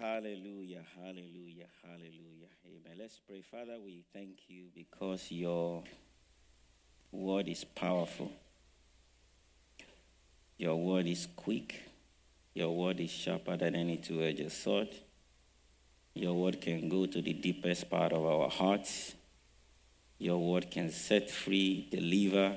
[0.00, 0.80] Hallelujah.
[0.96, 1.66] Hallelujah.
[1.82, 2.48] Hallelujah.
[2.64, 2.96] Amen.
[2.98, 3.42] Let's pray.
[3.42, 5.82] Father, we thank you because your
[7.12, 8.32] word is powerful.
[10.56, 11.82] Your word is quick.
[12.54, 14.88] Your word is sharper than any two edged sword.
[16.14, 19.14] Your word can go to the deepest part of our hearts.
[20.18, 22.56] Your word can set free, deliver.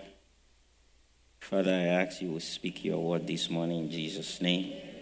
[1.41, 4.92] Father, I ask you to speak your word this morning in Jesus' name.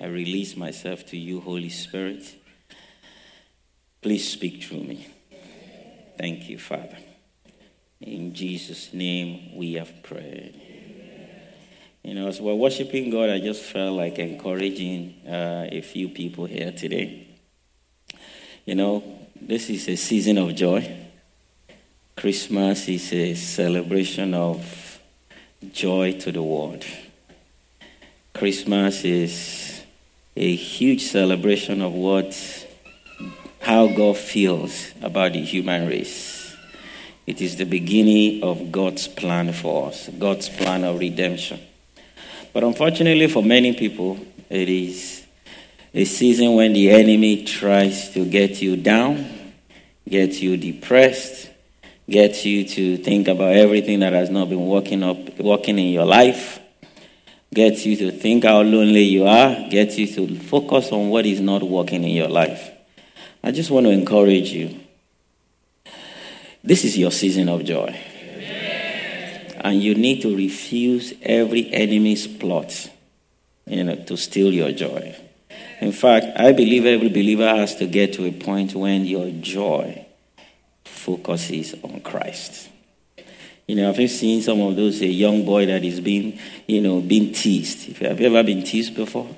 [0.00, 2.34] I release myself to you, Holy Spirit.
[4.00, 5.06] Please speak through me.
[6.18, 6.98] Thank you, Father.
[8.00, 10.60] In Jesus' name we have prayed.
[12.02, 16.44] You know, as we're worshiping God, I just felt like encouraging uh, a few people
[16.44, 17.28] here today.
[18.66, 19.02] You know,
[19.40, 21.06] this is a season of joy.
[22.14, 25.00] Christmas is a celebration of
[25.72, 26.84] joy to the world.
[28.34, 29.73] Christmas is
[30.36, 32.34] a huge celebration of what
[33.60, 36.54] how God feels about the human race.
[37.26, 41.60] It is the beginning of God's plan for us, God's plan of redemption.
[42.52, 44.18] But unfortunately, for many people,
[44.50, 45.24] it is
[45.94, 49.26] a season when the enemy tries to get you down,
[50.06, 51.48] get you depressed,
[52.10, 56.04] get you to think about everything that has not been working up, working in your
[56.04, 56.60] life,
[57.54, 61.40] get you to think how lonely you are, get you to focus on what is
[61.40, 62.70] not working in your life.
[63.42, 64.80] I just want to encourage you.
[66.62, 67.96] This is your season of joy.
[69.60, 72.90] And you need to refuse every enemy's plot
[73.66, 75.16] you know, to steal your joy.
[75.80, 80.06] In fact, I believe every believer has to get to a point when your joy
[80.84, 82.70] focuses on Christ.
[83.66, 86.82] You know, have you seen some of those a young boy that is being, you
[86.82, 87.96] know, being teased?
[87.98, 89.28] Have you have ever been teased before?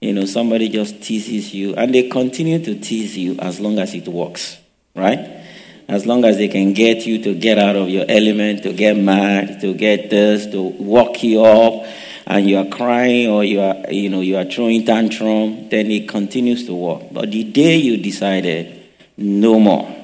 [0.00, 3.94] You know, somebody just teases you, and they continue to tease you as long as
[3.94, 4.58] it works,
[4.94, 5.44] right?
[5.88, 8.96] As long as they can get you to get out of your element, to get
[8.96, 11.86] mad, to get this, to walk you up,
[12.26, 16.08] and you are crying or you are, you know, you are throwing tantrum, then it
[16.08, 17.02] continues to work.
[17.10, 18.82] But the day you decided,
[19.16, 19.94] no more.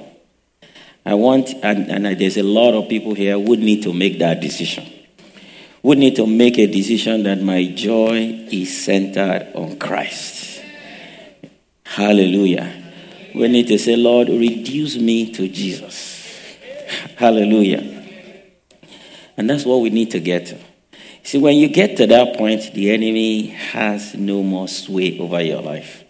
[1.06, 4.40] I want, and, and there's a lot of people here who need to make that
[4.40, 4.90] decision.
[5.82, 10.62] Would need to make a decision that my joy is centered on Christ.
[11.84, 12.72] Hallelujah.
[13.34, 16.56] We need to say, Lord, reduce me to Jesus.
[17.16, 18.02] Hallelujah.
[19.36, 20.58] And that's what we need to get to.
[21.22, 25.60] See, when you get to that point, the enemy has no more sway over your
[25.60, 26.03] life.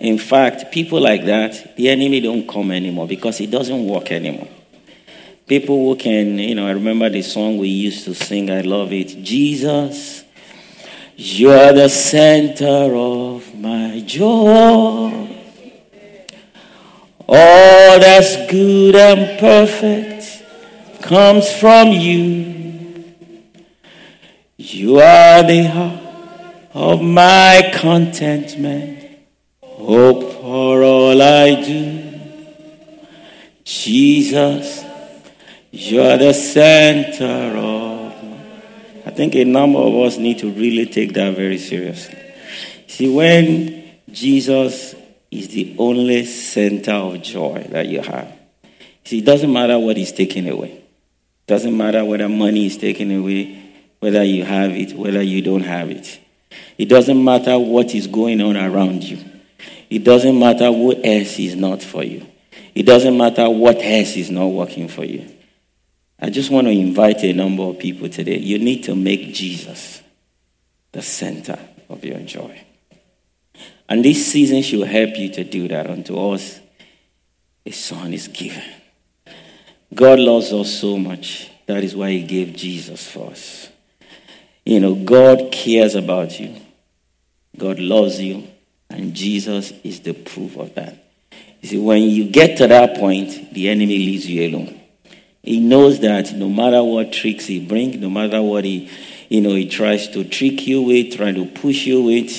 [0.00, 4.48] In fact, people like that, the enemy don't come anymore because it doesn't work anymore.
[5.46, 8.92] People who can, you know, I remember the song we used to sing, I love
[8.92, 9.22] it.
[9.22, 10.24] Jesus,
[11.16, 15.32] you're the center of my joy.
[17.28, 20.42] All that's good and perfect
[21.02, 22.56] comes from you.
[24.56, 26.00] You are the heart
[26.74, 29.05] of my contentment,
[29.86, 32.20] hope for all I do.
[33.62, 34.84] Jesus,
[35.70, 38.12] you're the center of.
[39.06, 42.18] I think a number of us need to really take that very seriously.
[42.88, 44.96] See, when Jesus
[45.30, 48.36] is the only center of joy that you have.
[49.04, 50.72] See, it doesn't matter what is taken away.
[50.72, 53.62] It doesn't matter whether money is taken away,
[54.00, 56.18] whether you have it, whether you don't have it.
[56.76, 59.18] It doesn't matter what is going on around you.
[59.88, 62.26] It doesn't matter what else is not for you.
[62.74, 65.28] It doesn't matter what else is not working for you.
[66.18, 68.38] I just want to invite a number of people today.
[68.38, 70.02] You need to make Jesus
[70.92, 72.62] the center of your joy.
[73.88, 75.88] And this season should help you to do that.
[75.88, 76.60] Unto us,
[77.64, 78.64] a son is given.
[79.94, 81.50] God loves us so much.
[81.66, 83.68] That is why he gave Jesus for us.
[84.64, 86.56] You know, God cares about you.
[87.56, 88.48] God loves you.
[88.90, 91.04] And Jesus is the proof of that.
[91.60, 94.80] You see, when you get to that point, the enemy leaves you alone.
[95.42, 98.90] He knows that no matter what tricks he brings, no matter what he,
[99.28, 102.30] you know, he tries to trick you with, trying to push you with,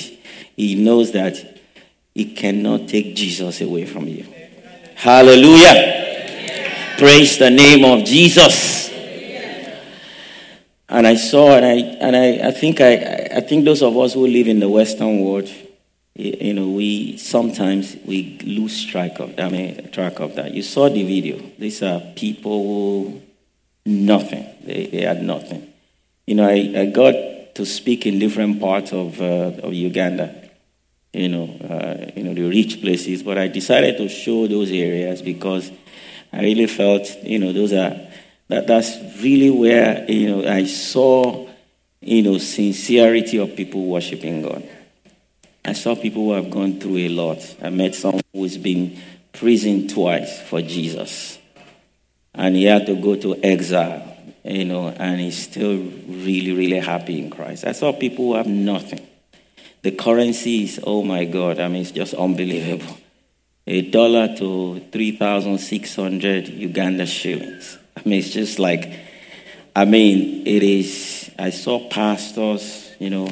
[0.56, 1.58] he knows that
[2.14, 4.26] he cannot take Jesus away from you.
[4.94, 6.04] Hallelujah.
[6.98, 8.88] Praise the name of Jesus.
[10.88, 14.14] And I saw, and I, and I, I think I, I think those of us
[14.14, 15.48] who live in the Western world,
[16.18, 19.38] you know, we sometimes we lose track of.
[19.38, 20.52] I mean, track of that.
[20.52, 21.38] You saw the video.
[21.58, 23.22] These are people
[23.86, 24.44] nothing.
[24.64, 25.72] They, they had nothing.
[26.26, 30.50] You know, I, I got to speak in different parts of uh, of Uganda.
[31.12, 35.22] You know, uh, you know the rich places, but I decided to show those areas
[35.22, 35.70] because
[36.32, 37.96] I really felt, you know, those are
[38.48, 41.48] that that's really where you know I saw,
[42.00, 44.68] you know, sincerity of people worshiping God.
[45.64, 47.56] I saw people who have gone through a lot.
[47.62, 48.98] I met someone who's been
[49.32, 51.38] prisoned twice for Jesus.
[52.34, 57.18] And he had to go to exile, you know, and he's still really, really happy
[57.18, 57.64] in Christ.
[57.64, 59.06] I saw people who have nothing.
[59.82, 62.96] The currency is, oh my God, I mean, it's just unbelievable.
[63.66, 67.78] A dollar to 3,600 Uganda shillings.
[67.96, 68.90] I mean, it's just like,
[69.76, 73.28] I mean, it is, I saw pastors, you know,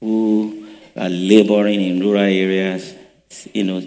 [0.00, 0.67] who
[0.98, 2.94] are laboring in rural areas,
[3.54, 3.82] you know,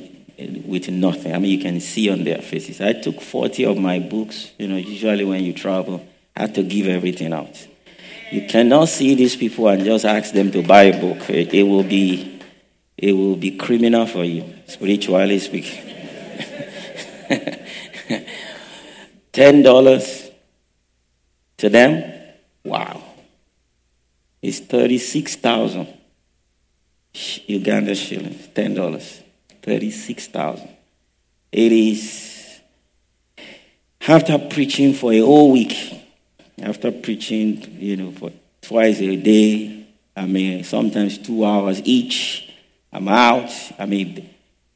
[0.65, 1.35] with nothing.
[1.35, 2.79] I mean, you can see on their faces.
[2.81, 6.63] I took 40 of my books, you know, usually when you travel, I have to
[6.63, 7.67] give everything out.
[8.31, 11.29] You cannot see these people and just ask them to buy a book.
[11.29, 12.39] It, it will be
[12.97, 15.83] it will be criminal for you, spiritually speaking.
[19.33, 20.29] Ten dollars
[21.57, 22.03] to them,
[22.63, 23.01] wow.
[24.41, 25.87] It's thirty-six thousand
[27.13, 29.21] Uganda shillings, ten dollars,
[29.61, 30.69] thirty-six thousand.
[31.51, 32.61] It is
[34.07, 35.75] after preaching for a whole week,
[36.61, 38.31] after preaching, you know, for
[38.61, 39.85] twice a day.
[40.15, 42.49] I mean, sometimes two hours each.
[42.93, 43.51] I'm out.
[43.79, 44.29] I mean,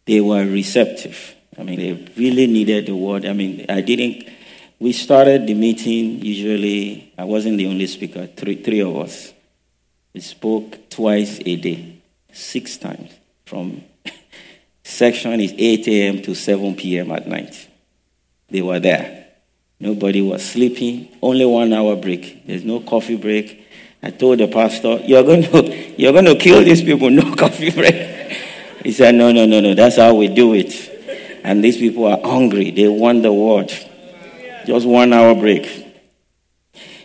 [0.06, 1.36] they were receptive.
[1.58, 3.26] I mean, they really needed the word.
[3.26, 4.30] I mean, I didn't.
[4.80, 6.22] We started the meeting.
[6.22, 8.28] Usually, I wasn't the only speaker.
[8.28, 9.34] Three, three of us.
[10.14, 11.95] We spoke twice a day
[12.36, 13.12] six times.
[13.46, 13.84] From
[14.84, 16.22] section is 8 a.m.
[16.24, 17.12] to 7 p.m.
[17.12, 17.68] at night.
[18.50, 19.28] They were there.
[19.80, 21.18] Nobody was sleeping.
[21.22, 22.46] Only one hour break.
[22.46, 23.66] There's no coffee break.
[24.02, 27.10] I told the pastor, "You're going to, you're going to kill these people.
[27.10, 27.96] No coffee break."
[28.84, 29.74] He said, "No, no, no, no.
[29.74, 30.92] That's how we do it."
[31.44, 32.72] And these people are hungry.
[32.72, 33.72] They want the word.
[34.66, 35.86] Just one hour break.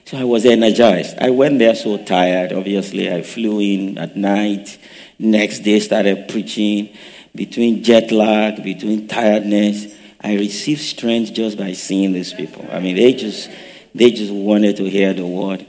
[0.04, 1.18] So I was energized.
[1.18, 2.52] I went there so tired.
[2.52, 4.78] Obviously, I flew in at night.
[5.22, 6.96] Next day, started preaching.
[7.34, 12.66] Between jet lag, between tiredness, I received strength just by seeing these people.
[12.72, 13.50] I mean, they just
[13.94, 15.66] they just wanted to hear the word.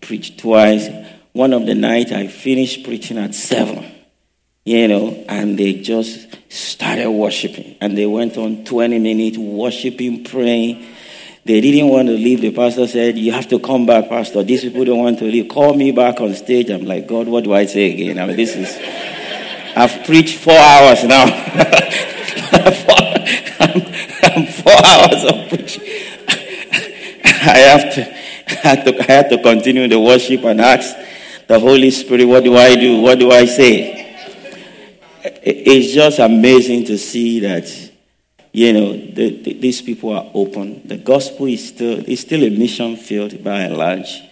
[0.00, 0.88] Preached twice.
[1.34, 3.84] One of the night, I finished preaching at seven.
[4.64, 10.86] You know, and they just started worshiping, and they went on 20 minutes worshiping, praying.
[11.46, 12.40] They didn't want to leave.
[12.40, 14.42] The pastor said, You have to come back, Pastor.
[14.42, 15.48] These people don't want to leave.
[15.48, 16.70] Call me back on stage.
[16.70, 18.18] I'm like, God, what do I say again?
[18.18, 18.76] I mean, this is.
[19.76, 21.22] I've preached four hours now.
[21.22, 21.30] I'm,
[24.34, 25.84] I'm, four hours of preaching.
[27.22, 28.12] I have to,
[28.48, 30.96] I had to, I to continue the worship and ask
[31.46, 33.00] the Holy Spirit, What do I do?
[33.00, 34.04] What do I say?
[35.22, 37.85] It's just amazing to see that
[38.56, 40.80] you know, the, the, these people are open.
[40.88, 44.22] The gospel is still, is still a mission field by and large.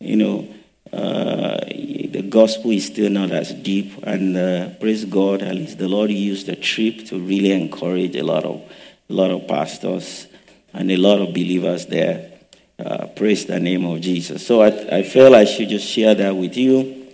[0.00, 0.48] You know,
[0.90, 4.02] uh, the gospel is still not as deep.
[4.02, 8.24] And uh, praise God, at least the Lord used the trip to really encourage a
[8.24, 8.62] lot of,
[9.10, 10.26] a lot of pastors
[10.72, 12.30] and a lot of believers there.
[12.78, 14.46] Uh, praise the name of Jesus.
[14.46, 14.68] So I,
[15.00, 17.08] I feel I should just share that with you.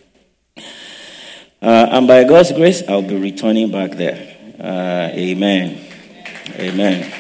[1.61, 4.37] Uh, and by God's grace, I'll be returning back there.
[4.61, 5.90] Uh, amen.
[6.59, 7.13] Amen.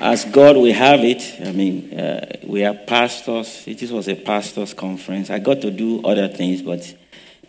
[0.00, 3.64] As God we have it, I mean, uh, we are pastors.
[3.64, 5.30] This was a pastors' conference.
[5.30, 6.94] I got to do other things, but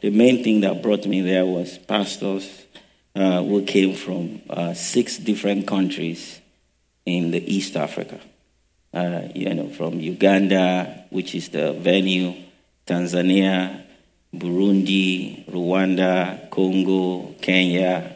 [0.02, 2.66] the main thing that brought me there was pastors
[3.16, 6.40] uh, who came from uh, six different countries
[7.06, 8.20] in the East Africa.
[8.94, 12.34] Uh, you know, from Uganda, which is the venue,
[12.88, 13.82] Tanzania,
[14.34, 18.15] Burundi, Rwanda, Congo, Kenya,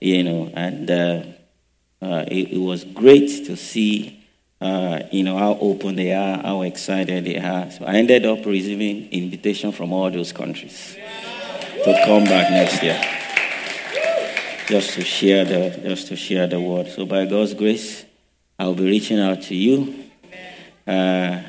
[0.00, 1.22] you know, and uh,
[2.02, 4.24] uh, it, it, was great to see,
[4.60, 7.70] uh, you know, how open they are, how excited they are.
[7.70, 10.96] So I ended up receiving invitation from all those countries
[11.84, 13.00] to come back next year,
[14.68, 16.88] just to share the just to share the word.
[16.88, 18.04] So by God's grace,
[18.58, 20.04] I'll be reaching out to you,
[20.86, 21.42] uh,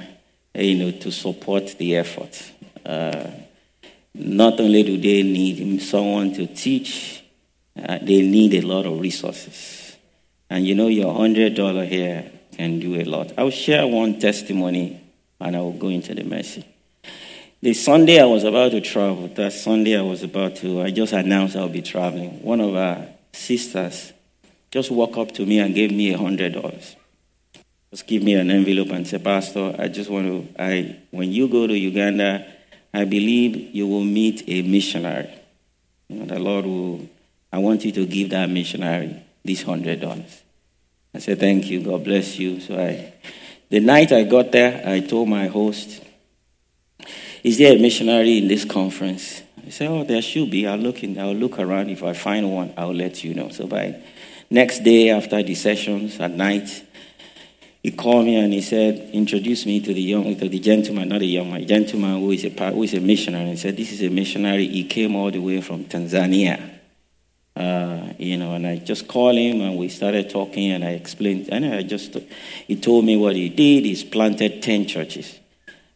[0.55, 2.51] you know, to support the effort.
[2.85, 3.31] Uh,
[4.13, 7.23] not only do they need someone to teach,
[7.79, 9.95] uh, they need a lot of resources.
[10.49, 13.33] And you know, your $100 here can do a lot.
[13.37, 15.01] I'll share one testimony
[15.39, 16.65] and I will go into the mercy.
[17.61, 21.13] The Sunday I was about to travel, that Sunday I was about to, I just
[21.13, 22.43] announced I'll be traveling.
[22.43, 24.13] One of our sisters
[24.69, 26.95] just walked up to me and gave me a hundred dollars.
[27.89, 31.47] Just give me an envelope and say, Pastor, I just want to, I, when you
[31.47, 32.45] go to Uganda,
[32.93, 35.33] I believe you will meet a missionary.
[36.09, 37.07] You know, the Lord will,
[37.51, 40.43] I want you to give that missionary this hundred dollars.
[41.13, 42.59] I said, Thank you, God bless you.
[42.59, 43.13] So I,
[43.69, 46.03] the night I got there, I told my host,
[47.43, 49.41] Is there a missionary in this conference?
[49.63, 50.67] He said, Oh, there should be.
[50.67, 51.89] I'll look in, I'll look around.
[51.89, 53.49] If I find one, I'll let you know.
[53.49, 54.01] So by
[54.49, 56.83] next day after the sessions at night,
[57.81, 61.21] he called me and he said, introduce me to the young, to the gentleman, not
[61.21, 63.51] a young man, gentleman who is a who is a missionary.
[63.51, 64.67] He said, this is a missionary.
[64.67, 66.76] He came all the way from Tanzania.
[67.57, 71.49] Uh, you know, and I just called him and we started talking and I explained,
[71.51, 72.15] and I just,
[72.67, 73.83] he told me what he did.
[73.83, 75.39] He's planted 10 churches.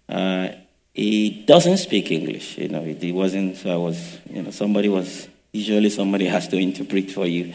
[0.10, 0.48] Uh,
[0.92, 5.28] he doesn't speak English, you know, he wasn't, so I was, you know, somebody was,
[5.52, 7.54] usually somebody has to interpret for you.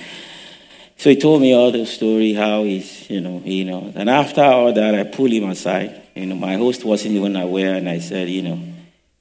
[0.99, 3.93] So he told me all the story, how he's, you know, you know.
[3.95, 6.03] And after all that, I pulled him aside.
[6.15, 8.59] You know, my host wasn't even aware, and I said, you know,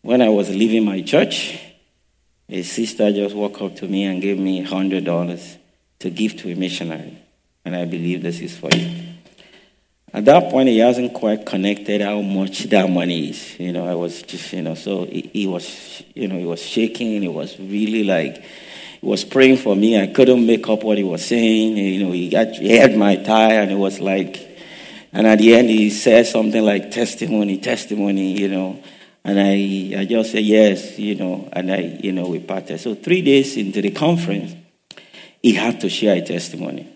[0.03, 1.59] when I was leaving my church,
[2.49, 5.57] a sister just walked up to me and gave me $100
[5.99, 7.17] to give to a missionary.
[7.63, 9.05] And I believe this is for you.
[10.13, 13.59] At that point, he hasn't quite connected how much that money is.
[13.59, 16.61] You know, I was just, you know, so he, he was, you know, he was
[16.61, 17.21] shaking.
[17.21, 18.37] He was really like,
[19.01, 19.99] he was praying for me.
[19.99, 21.75] I couldn't make up what he was saying.
[21.75, 24.39] You know, he, got, he had my tie, and it was like,
[25.11, 28.83] and at the end, he said something like testimony, testimony, you know.
[29.25, 32.79] And I, I just said yes, you know, and I, you know, we parted.
[32.79, 34.55] So three days into the conference,
[35.41, 36.87] he had to share a testimony.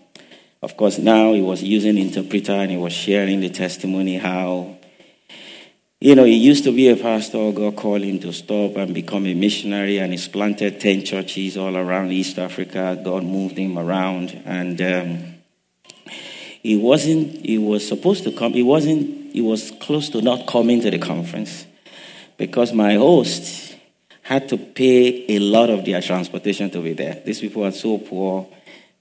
[0.62, 4.76] Of course, now he was using interpreter and he was sharing the testimony how,
[5.98, 7.50] you know, he used to be a pastor.
[7.50, 11.76] God called him to stop and become a missionary, and he's planted 10 churches all
[11.76, 12.96] around East Africa.
[13.04, 15.34] God moved him around, and um,
[16.62, 20.80] he wasn't, he was supposed to come, he wasn't, he was close to not coming
[20.82, 21.66] to the conference
[22.40, 23.76] because my host
[24.22, 27.20] had to pay a lot of their transportation to be there.
[27.22, 28.48] These people are so poor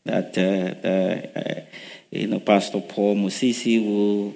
[0.03, 1.62] that uh, uh,
[2.12, 4.34] you know Pastor Paul Musisi will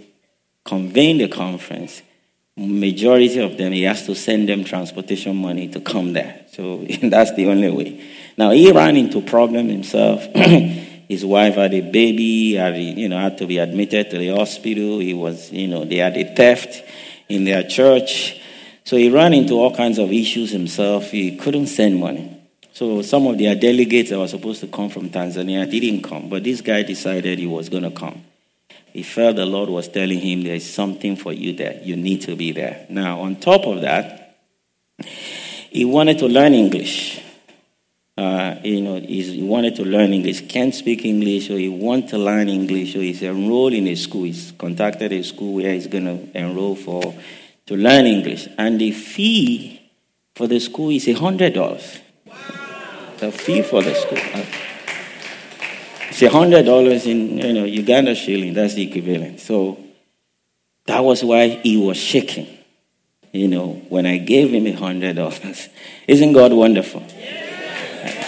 [0.63, 2.01] convene the conference.
[2.55, 6.45] Majority of them, he has to send them transportation money to come there.
[6.53, 8.10] So that's the only way.
[8.38, 10.25] Now he ran into problem himself.
[11.10, 15.00] His wife had a baby, had, you know, had to be admitted to the hospital.
[15.00, 16.81] He was, you know, they had a theft
[17.27, 18.39] in their church.
[18.85, 21.11] So he ran into all kinds of issues himself.
[21.11, 22.41] He couldn't send money.
[22.73, 26.43] So some of their delegates that were supposed to come from Tanzania didn't come, but
[26.43, 28.23] this guy decided he was going to come.
[28.91, 31.79] He felt the Lord was telling him there's something for you there.
[31.83, 32.85] You need to be there.
[32.89, 34.37] Now, on top of that,
[35.69, 37.21] he wanted to learn English.
[38.15, 40.47] Uh, you know, he wanted to learn English.
[40.47, 42.93] Can't speak English, so he wants to learn English.
[42.93, 44.23] So he's enrolled in a school.
[44.23, 47.15] He's contacted a school where he's going to enroll for
[47.65, 48.48] to learn English.
[48.58, 49.82] And the fee
[50.36, 52.00] for the school is a hundred dollars.
[53.17, 54.17] The fee for the school.
[54.17, 54.46] Uh,
[56.10, 58.53] it's a hundred dollars in you know Uganda shilling.
[58.53, 59.39] That's the equivalent.
[59.39, 59.79] So
[60.86, 62.48] that was why he was shaking.
[63.32, 65.70] You know, when I gave him a hundred dollars,
[66.08, 67.01] isn't God wonderful?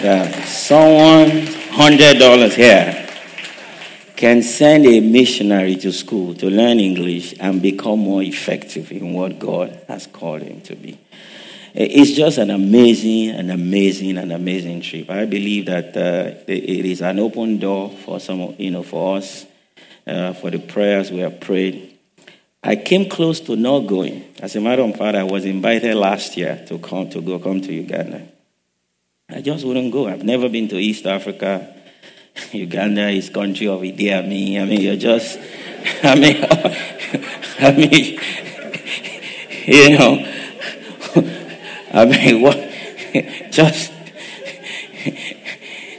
[0.02, 3.05] That uh, someone hundred dollars here
[4.16, 9.38] can send a missionary to school to learn English and become more effective in what
[9.38, 10.98] God has called him to be.
[11.74, 15.10] It's just an amazing, an amazing, an amazing trip.
[15.10, 19.44] I believe that uh, it is an open door for some, you know, for us,
[20.06, 21.98] uh, for the prayers we have prayed.
[22.62, 24.24] I came close to not going.
[24.40, 27.60] As a matter of fact, I was invited last year to come to go come
[27.60, 28.26] to Uganda.
[29.28, 30.08] I just wouldn't go.
[30.08, 31.75] I've never been to East Africa.
[32.52, 34.12] Uganda is country of Idi.
[34.16, 35.38] I mean, you're just,
[36.02, 36.44] I mean,
[37.58, 38.20] I mean,
[39.66, 40.32] you know,
[41.92, 42.58] I mean, what,
[43.50, 43.92] just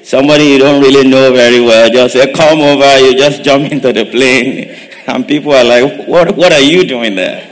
[0.04, 3.92] somebody you don't really know very well just say, come over, you just jump into
[3.92, 7.44] the plane, and people are like, what, what are you doing there?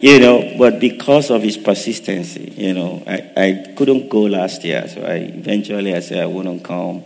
[0.00, 4.86] You know, but because of his persistency, you know, I, I couldn't go last year,
[4.86, 7.04] so I eventually I said I wouldn't come.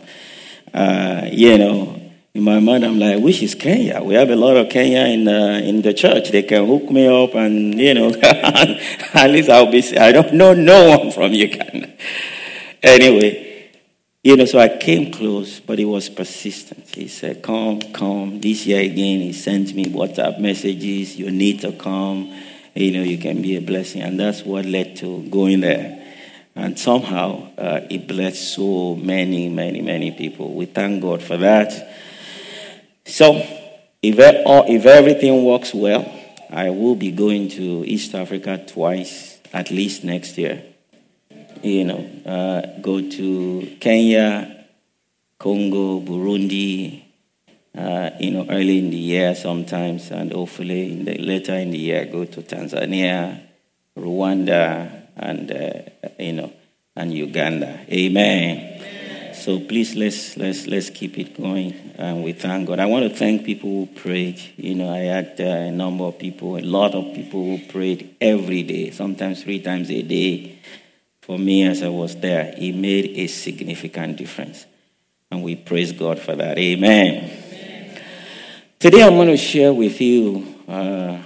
[0.73, 1.99] Uh, you know,
[2.35, 4.03] in my mind, I'm like, which is Kenya?
[4.03, 6.31] We have a lot of Kenya in the, in the church.
[6.31, 9.83] They can hook me up, and you know, at least I'll be.
[9.99, 11.93] I don't know no one from Uganda.
[12.83, 13.71] Anyway,
[14.23, 16.87] you know, so I came close, but he was persistent.
[16.95, 21.17] He said, "Come, come." This year again, he sent me WhatsApp messages.
[21.17, 22.33] You need to come.
[22.75, 25.98] You know, you can be a blessing, and that's what led to going there.
[26.59, 30.55] And somehow, uh, it blessed so many, many, many people.
[30.55, 31.71] We thank God for that.
[33.05, 33.37] So,
[34.03, 36.13] if, if everything works well,
[36.51, 40.65] I will be going to East Africa twice, at least next year.
[41.63, 44.67] You know, uh, go to Kenya,
[45.39, 47.05] Congo, Burundi,
[47.77, 51.79] uh, you know, early in the year sometimes, and hopefully in the, later in the
[51.79, 53.43] year, go to Tanzania,
[53.97, 55.83] Rwanda, and, uh,
[56.19, 56.53] you know,
[56.97, 57.81] and Uganda.
[57.91, 59.35] Amen.
[59.35, 62.81] So please let's let's let's keep it going, and we thank God.
[62.81, 64.41] I want to thank people who prayed.
[64.57, 68.17] You know, I had uh, a number of people, a lot of people who prayed
[68.21, 70.59] every day, sometimes three times a day.
[71.23, 74.67] For me, as I was there, it made a significant difference,
[75.31, 76.59] and we praise God for that.
[76.59, 77.31] Amen.
[77.31, 78.03] Amen.
[78.79, 81.23] Today, I'm going to share with you uh,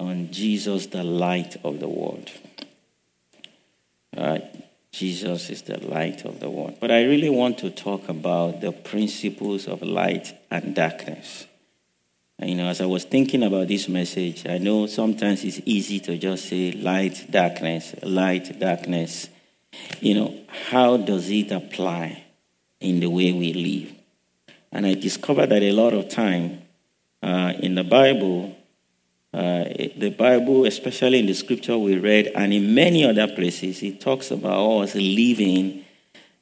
[0.00, 2.30] on Jesus, the light of the world.
[5.00, 6.76] Jesus is the light of the world.
[6.78, 11.46] But I really want to talk about the principles of light and darkness.
[12.38, 16.18] You know, as I was thinking about this message, I know sometimes it's easy to
[16.18, 19.28] just say light, darkness, light, darkness.
[20.00, 20.40] You know,
[20.70, 22.24] how does it apply
[22.80, 23.94] in the way we live?
[24.72, 26.62] And I discovered that a lot of time
[27.22, 28.56] uh, in the Bible,
[29.32, 29.64] uh,
[29.96, 34.30] the Bible, especially in the scripture we read, and in many other places, it talks
[34.30, 35.84] about us living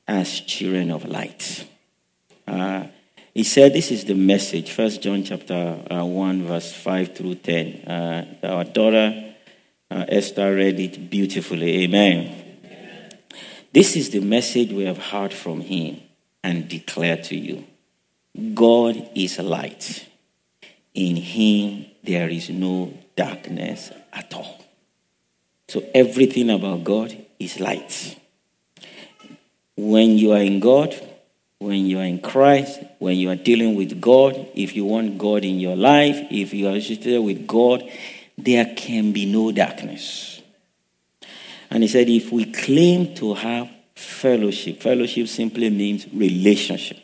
[0.07, 1.67] as children of light.
[2.47, 2.87] Uh,
[3.35, 7.67] he said this is the message, First John chapter uh, 1, verse 5 through 10.
[7.87, 9.35] Uh, our daughter
[9.91, 11.85] uh, Esther read it beautifully.
[11.85, 12.45] Amen.
[12.65, 13.19] Amen.
[13.73, 16.01] This is the message we have heard from him
[16.43, 17.65] and declare to you
[18.55, 20.08] God is light.
[20.99, 24.65] In him there is no darkness at all.
[25.69, 28.19] So everything about God is light.
[29.77, 30.93] When you are in God,
[31.61, 35.45] when you are in Christ, when you are dealing with God, if you want God
[35.45, 37.89] in your life, if you are associated with God,
[38.37, 40.43] there can be no darkness.
[41.71, 46.99] And he said, if we claim to have fellowship, fellowship simply means relationship.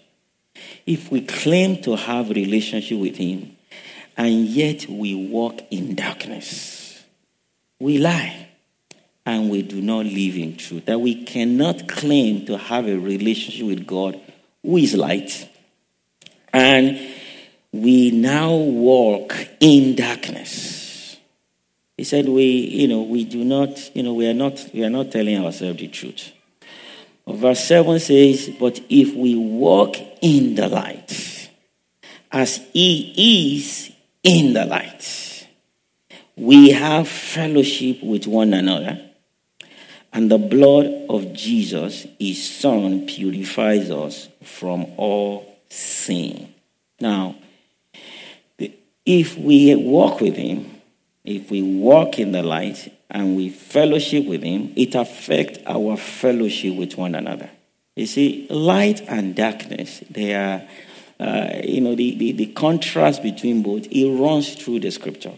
[0.84, 3.53] If we claim to have relationship with him,
[4.16, 7.02] and yet we walk in darkness.
[7.80, 8.48] We lie
[9.26, 10.86] and we do not live in truth.
[10.86, 14.20] That we cannot claim to have a relationship with God
[14.62, 15.48] who is light.
[16.52, 17.00] And
[17.72, 21.16] we now walk in darkness.
[21.96, 24.90] He said, We, you know, we do not, you know, we are not, we are
[24.90, 26.32] not telling ourselves the truth.
[27.26, 31.50] Verse 7 says, But if we walk in the light,
[32.30, 33.93] as he is
[34.24, 35.46] in the light.
[36.36, 39.00] We have fellowship with one another,
[40.12, 46.52] and the blood of Jesus, his son, purifies us from all sin.
[46.98, 47.36] Now,
[49.06, 50.80] if we walk with him,
[51.24, 56.74] if we walk in the light and we fellowship with him, it affects our fellowship
[56.74, 57.50] with one another.
[57.96, 60.66] You see, light and darkness, they are
[61.24, 65.32] uh, you know, the, the, the, contrast between both, it runs through the scripture.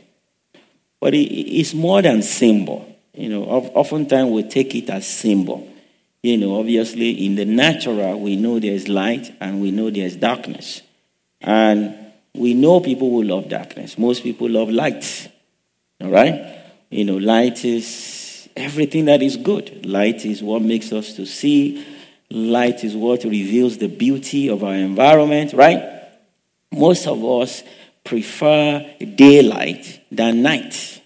[0.98, 2.92] But it, it's more than symbol.
[3.14, 5.68] You know, oftentimes we take it as symbol.
[6.24, 10.82] You know, obviously in the natural, we know there's light and we know there's darkness.
[11.40, 11.94] And
[12.34, 13.96] we know people who love darkness.
[13.96, 15.30] Most people love light.
[16.00, 16.64] All right?
[16.90, 19.86] You know, light is everything that is good.
[19.86, 21.84] Light is what makes us to see
[22.30, 26.02] Light is what reveals the beauty of our environment, right?
[26.72, 27.62] Most of us
[28.02, 31.00] prefer daylight than night.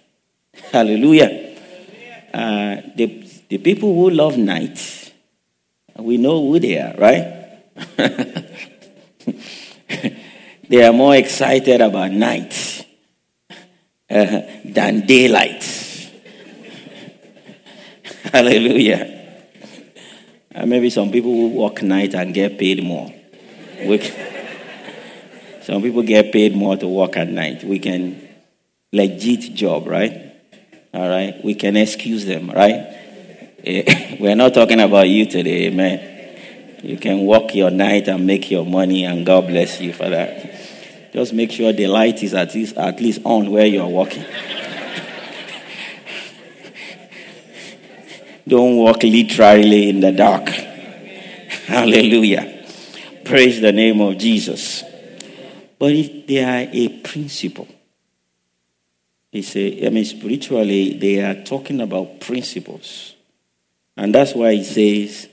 [0.73, 1.57] Hallelujah.
[2.33, 5.13] Uh, the, the people who love night,
[5.97, 7.37] we know who they are, right?
[10.69, 12.87] they are more excited about night
[14.09, 15.65] uh, than daylight.
[18.33, 19.20] Hallelujah.
[20.61, 23.11] And maybe some people will work night and get paid more.
[25.63, 27.65] some people get paid more to work at night.
[27.65, 28.29] We can
[28.93, 30.35] legit job, right?
[30.93, 31.43] All right.
[31.43, 32.75] We can excuse them, right?
[33.65, 36.77] Eh, we're not talking about you today, amen.
[36.83, 41.11] You can work your night and make your money, and God bless you for that.
[41.15, 44.27] Just make sure the light is at least, at least on where you're working.
[48.51, 50.49] Don't walk literally in the dark.
[51.69, 52.67] Hallelujah.
[53.25, 54.83] Praise the name of Jesus.
[55.79, 57.69] But it, they are a principle.
[59.31, 63.15] It's a, I mean, spiritually, they are talking about principles.
[63.97, 65.29] And that's why he says,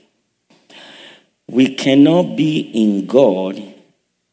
[1.48, 3.60] we cannot be in God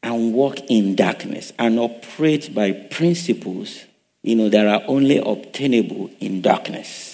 [0.03, 3.83] and walk in darkness and operate by principles,
[4.21, 7.04] you know, that are only obtainable in darkness.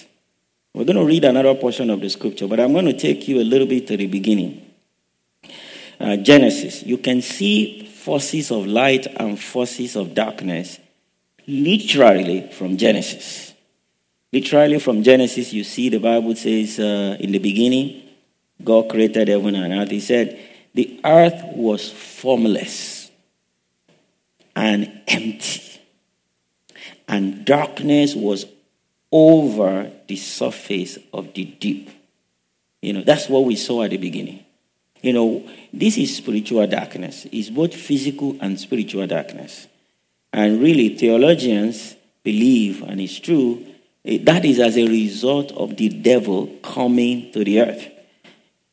[0.73, 3.41] We're going to read another portion of the scripture, but I'm going to take you
[3.41, 4.65] a little bit to the beginning.
[5.99, 10.79] Uh, Genesis, you can see forces of light and forces of darkness
[11.45, 13.53] literally from Genesis.
[14.31, 18.01] Literally from Genesis, you see the Bible says uh, in the beginning,
[18.63, 19.91] God created heaven and earth.
[19.91, 20.39] He said,
[20.73, 23.11] the earth was formless
[24.55, 25.81] and empty,
[27.07, 28.45] and darkness was
[29.11, 31.89] over the surface of the deep.
[32.81, 34.45] You know, that's what we saw at the beginning.
[35.01, 37.27] You know, this is spiritual darkness.
[37.31, 39.67] It's both physical and spiritual darkness.
[40.31, 43.65] And really, theologians believe, and it's true,
[44.05, 47.87] eh, that is as a result of the devil coming to the earth.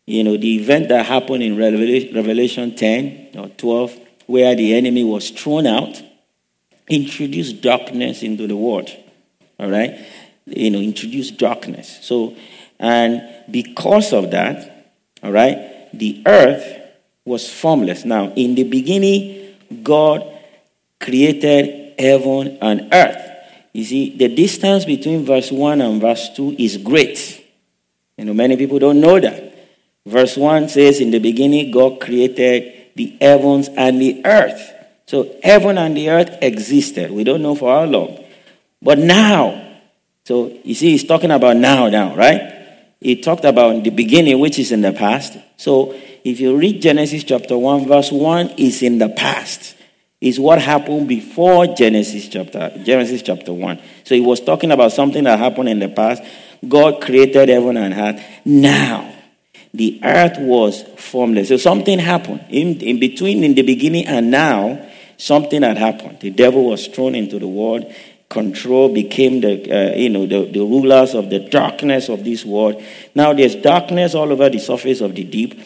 [0.06, 5.30] You know, the event that happened in Revelation 10 or 12, where the enemy was
[5.30, 6.02] thrown out,
[6.88, 8.90] introduced darkness into the world.
[9.58, 9.98] All right?
[10.56, 11.98] You know, introduced darkness.
[12.02, 12.36] So,
[12.78, 14.90] and because of that,
[15.22, 16.78] all right, the earth
[17.24, 18.04] was formless.
[18.04, 20.24] Now, in the beginning, God
[21.00, 23.24] created heaven and earth.
[23.72, 27.44] You see, the distance between verse 1 and verse 2 is great.
[28.16, 29.54] You know, many people don't know that.
[30.06, 34.72] Verse 1 says, In the beginning, God created the heavens and the earth.
[35.06, 37.10] So, heaven and the earth existed.
[37.10, 38.24] We don't know for how long.
[38.82, 39.67] But now,
[40.28, 42.52] so you see, he's talking about now, now, right?
[43.00, 45.38] He talked about the beginning, which is in the past.
[45.56, 49.74] So, if you read Genesis chapter 1, verse 1 is in the past.
[50.20, 53.80] Is what happened before Genesis chapter Genesis chapter 1.
[54.04, 56.22] So he was talking about something that happened in the past.
[56.68, 58.22] God created heaven and earth.
[58.44, 59.10] Now,
[59.72, 61.48] the earth was formless.
[61.48, 62.44] So something happened.
[62.50, 64.88] In, in between, in the beginning and now,
[65.18, 66.20] something had happened.
[66.20, 67.92] The devil was thrown into the world.
[68.28, 72.82] Control became the, uh, you know, the, the rulers of the darkness of this world.
[73.14, 75.60] Now there's darkness all over the surface of the deep.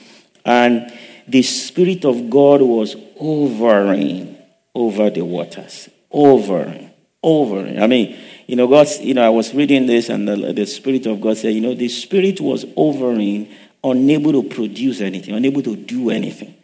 [0.45, 0.93] And
[1.27, 4.37] the Spirit of God was hovering
[4.75, 5.89] over the waters.
[6.11, 6.91] Over,
[7.23, 7.67] over.
[7.81, 11.07] I mean, you know, God's, you know, I was reading this and the, the Spirit
[11.07, 13.49] of God said, you know, the Spirit was overing
[13.85, 16.55] unable to produce anything, unable to do anything.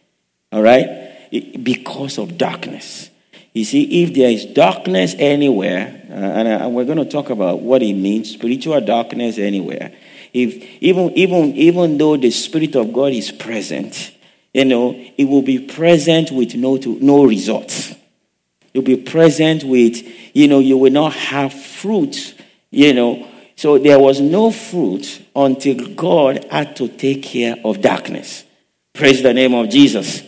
[0.52, 1.08] All right?
[1.30, 3.10] because of darkness.
[3.58, 7.60] You see, if there is darkness anywhere, uh, and, uh, we're going to talk about
[7.60, 9.90] what it means, spiritual darkness anywhere.
[10.32, 14.14] If even even even though the Spirit of God is present,
[14.54, 17.96] you know, it will be present with no to, no results.
[18.72, 22.40] You'll be present with, you know, you will not have fruit,
[22.70, 28.44] you know, so there was no fruit until God had to take care of darkness.
[28.94, 30.22] Praise the name of Jesus.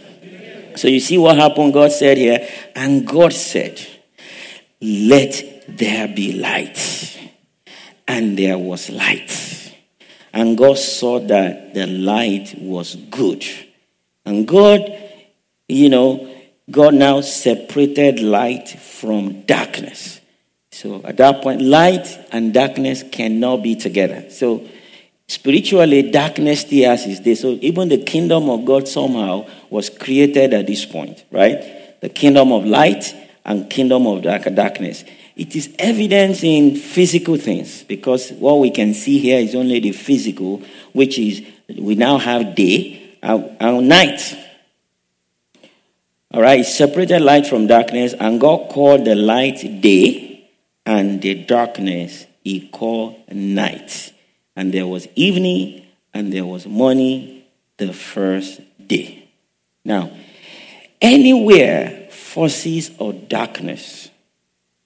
[0.76, 1.72] So you see what happened?
[1.72, 3.80] God said here, and God said,
[4.80, 7.18] Let there be light.
[8.06, 9.74] And there was light.
[10.32, 13.44] And God saw that the light was good.
[14.24, 14.92] And God,
[15.68, 16.32] you know,
[16.70, 20.20] God now separated light from darkness.
[20.70, 24.30] So at that point, light and darkness cannot be together.
[24.30, 24.66] So
[25.30, 27.36] spiritually, darkness still has its day.
[27.36, 32.00] So even the kingdom of God somehow was created at this point, right?
[32.00, 33.14] The kingdom of light
[33.44, 35.04] and kingdom of darkness.
[35.36, 39.92] It is evidence in physical things because what we can see here is only the
[39.92, 40.62] physical,
[40.92, 41.42] which is
[41.78, 44.36] we now have day and night.
[46.32, 50.50] All right, separated light from darkness, and God called the light day
[50.84, 54.12] and the darkness he called night.
[54.56, 57.42] And there was evening and there was morning
[57.76, 59.28] the first day.
[59.84, 60.10] Now,
[61.00, 64.10] anywhere forces of darkness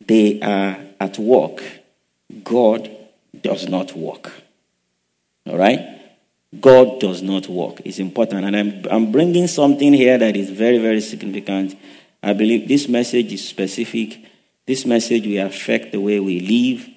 [0.07, 1.63] they are at work,
[2.43, 2.91] God
[3.41, 4.33] does not work.
[5.47, 6.01] All right?
[6.61, 7.81] God does not work.
[7.85, 8.45] It's important.
[8.45, 11.77] And I'm, I'm bringing something here that is very, very significant.
[12.23, 14.25] I believe this message is specific
[14.67, 16.89] this message will affect the way we live,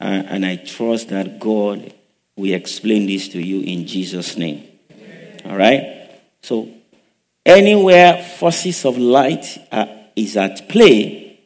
[0.00, 1.92] uh, and I trust that God
[2.38, 4.66] will explain this to you in Jesus' name.
[5.44, 6.20] All right?
[6.42, 6.68] So,
[7.44, 11.40] anywhere forces of light are, is at play,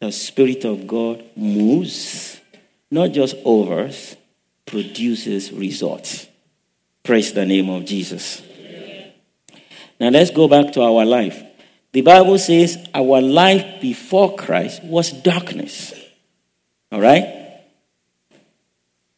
[0.00, 2.40] the Spirit of God moves,
[2.90, 4.16] not just overs,
[4.64, 6.28] produces results.
[7.02, 8.42] Praise the name of Jesus.
[9.98, 11.42] Now let's go back to our life.
[11.90, 15.94] The Bible says our life before Christ was darkness.
[16.92, 17.47] All right?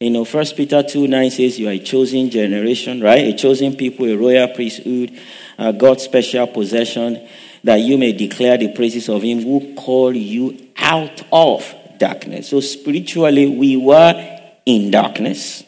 [0.01, 3.23] You know, First Peter 2 9 says you are a chosen generation, right?
[3.27, 5.15] A chosen people, a royal priesthood,
[5.59, 7.27] uh, God's special possession,
[7.63, 12.49] that you may declare the praises of Him who called you out of darkness.
[12.49, 15.63] So spiritually, we were in darkness,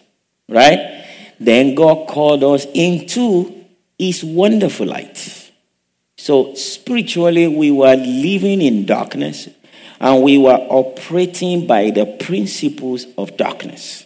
[0.50, 1.06] right?
[1.39, 3.65] Then God called us into
[4.00, 5.52] His wonderful light.
[6.17, 9.48] So spiritually, we were living in darkness
[10.00, 14.06] and we were operating by the principles of darkness.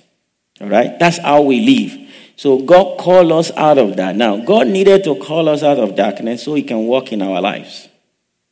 [0.62, 0.98] All right?
[1.00, 2.10] That's how we live.
[2.36, 4.16] So God called us out of that.
[4.16, 7.42] Now, God needed to call us out of darkness so He can walk in our
[7.42, 7.90] lives.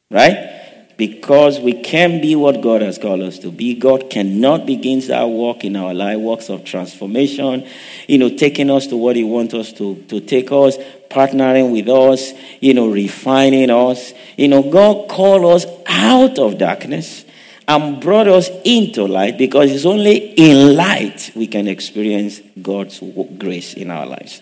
[0.09, 0.51] Right?
[0.97, 3.75] Because we can be what God has called us to be.
[3.75, 7.67] God cannot begin that work in our life, works of transformation,
[8.07, 10.77] you know, taking us to what He wants us to, to take us,
[11.09, 14.13] partnering with us, you know, refining us.
[14.37, 17.24] You know, God called us out of darkness
[17.67, 23.01] and brought us into light because it's only in light we can experience God's
[23.37, 24.41] grace in our lives.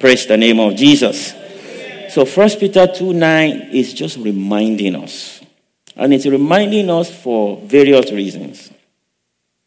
[0.00, 1.34] Praise the name of Jesus.
[2.10, 5.40] So First Peter 2 9 is just reminding us.
[5.96, 8.70] And it's reminding us for various reasons.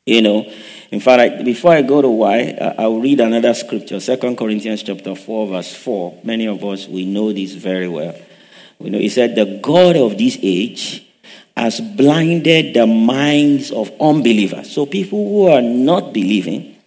[0.05, 0.51] You know,
[0.91, 5.47] in fact, before I go to why, I'll read another scripture, Second Corinthians chapter 4,
[5.47, 6.21] verse 4.
[6.23, 8.15] Many of us, we know this very well.
[8.79, 11.06] We know, he said, the God of this age
[11.57, 14.71] has blinded the minds of unbelievers.
[14.71, 16.77] So people who are not believing,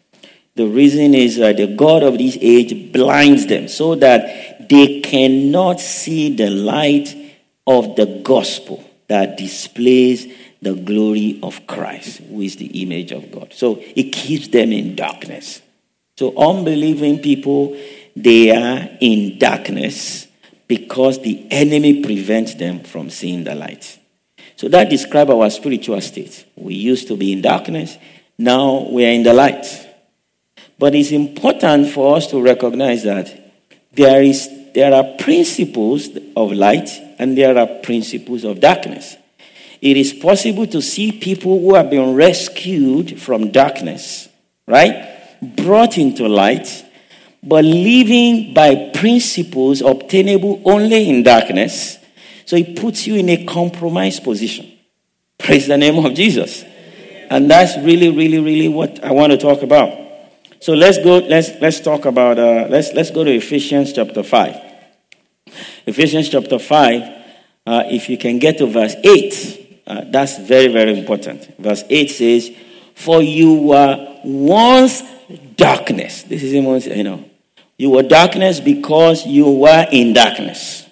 [0.54, 5.80] the reason is that the God of this age blinds them so that they cannot
[5.80, 7.16] see the light
[7.66, 13.52] of the gospel that displays the glory of Christ, who is the image of God.
[13.52, 15.62] So it keeps them in darkness.
[16.16, 17.76] So unbelieving people,
[18.14, 20.28] they are in darkness
[20.68, 23.98] because the enemy prevents them from seeing the light.
[24.60, 26.44] So that describes our spiritual state.
[26.54, 27.96] We used to be in darkness,
[28.36, 29.64] now we are in the light.
[30.78, 33.54] But it's important for us to recognize that
[33.94, 39.16] there, is, there are principles of light and there are principles of darkness.
[39.80, 44.28] It is possible to see people who have been rescued from darkness,
[44.66, 45.40] right?
[45.40, 46.84] Brought into light,
[47.42, 51.96] but living by principles obtainable only in darkness
[52.50, 54.68] so it puts you in a compromised position.
[55.38, 56.64] Praise the name of Jesus.
[57.30, 59.96] And that's really, really, really what I want to talk about.
[60.58, 64.56] So let's go, let's, let's talk about, uh, let's, let's go to Ephesians chapter 5.
[65.86, 67.02] Ephesians chapter 5,
[67.68, 71.56] uh, if you can get to verse 8, uh, that's very, very important.
[71.56, 72.50] Verse 8 says,
[72.96, 75.04] For you were once
[75.54, 76.24] darkness.
[76.24, 77.30] This is, you know,
[77.78, 80.84] you were darkness because you were in darkness.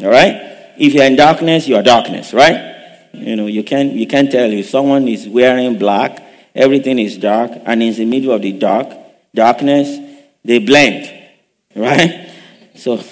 [0.00, 0.47] All right?
[0.78, 2.76] If you're in darkness, you are darkness, right?
[3.12, 6.22] You know, you can't, you can't tell if someone is wearing black,
[6.54, 8.92] everything is dark, and in the middle of the dark,
[9.34, 9.98] darkness,
[10.44, 11.12] they blend,
[11.76, 12.30] right?
[12.74, 13.02] So,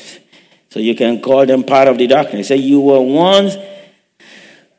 [0.70, 2.48] so you can call them part of the darkness.
[2.48, 3.56] Say, you were once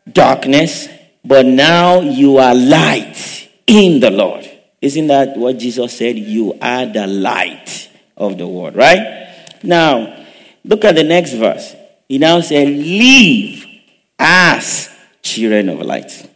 [0.10, 0.88] darkness,
[1.24, 4.50] but now you are light in the Lord.
[4.82, 6.18] Isn't that what Jesus said?
[6.18, 9.28] You are the light of the world, right?
[9.64, 10.26] Now,
[10.64, 11.76] look at the next verse.
[12.08, 13.66] He now said, Live
[14.18, 14.90] as
[15.22, 16.30] children of light.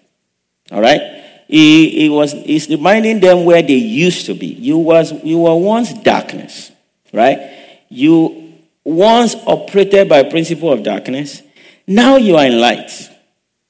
[0.71, 1.21] All right?
[1.47, 4.47] He, he was he's reminding them where they used to be.
[4.47, 6.71] You was you were once darkness,
[7.11, 7.83] right?
[7.89, 8.53] You
[8.85, 11.41] once operated by principle of darkness.
[11.85, 12.89] Now you are in light.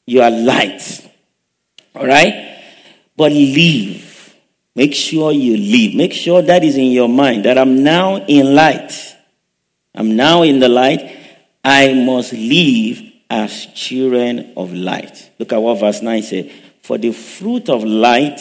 [0.06, 1.10] You are light.
[1.96, 2.62] All right?
[3.18, 4.36] But live.
[4.76, 5.96] Make sure you live.
[5.96, 8.94] Make sure that is in your mind that I'm now in light.
[9.96, 11.11] I'm now in the light
[11.64, 15.32] I must live as children of light.
[15.40, 16.52] Look at what verse 9 says.
[16.82, 18.40] For the fruit of light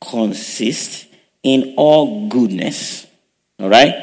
[0.00, 1.06] consists
[1.42, 3.06] in all goodness.
[3.58, 3.94] All right?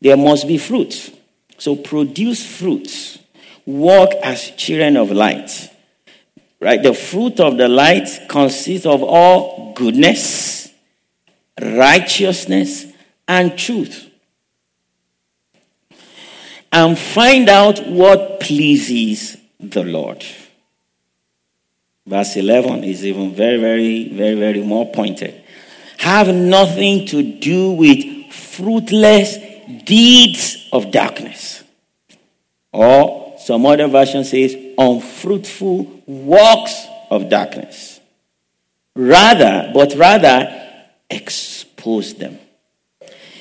[0.00, 1.10] There must be fruits.
[1.58, 3.18] So produce fruits.
[3.64, 5.70] Walk as children of light.
[6.60, 6.82] Right?
[6.82, 10.72] The fruit of the light consists of all goodness,
[11.60, 12.86] righteousness,
[13.28, 14.05] and truth
[16.76, 20.22] and find out what pleases the Lord.
[22.04, 25.42] Verse 11 is even very, very, very, very more pointed.
[25.96, 29.38] Have nothing to do with fruitless
[29.84, 31.64] deeds of darkness.
[32.72, 38.00] Or some other version says, unfruitful works of darkness.
[38.94, 40.62] Rather, but rather,
[41.08, 42.38] expose them.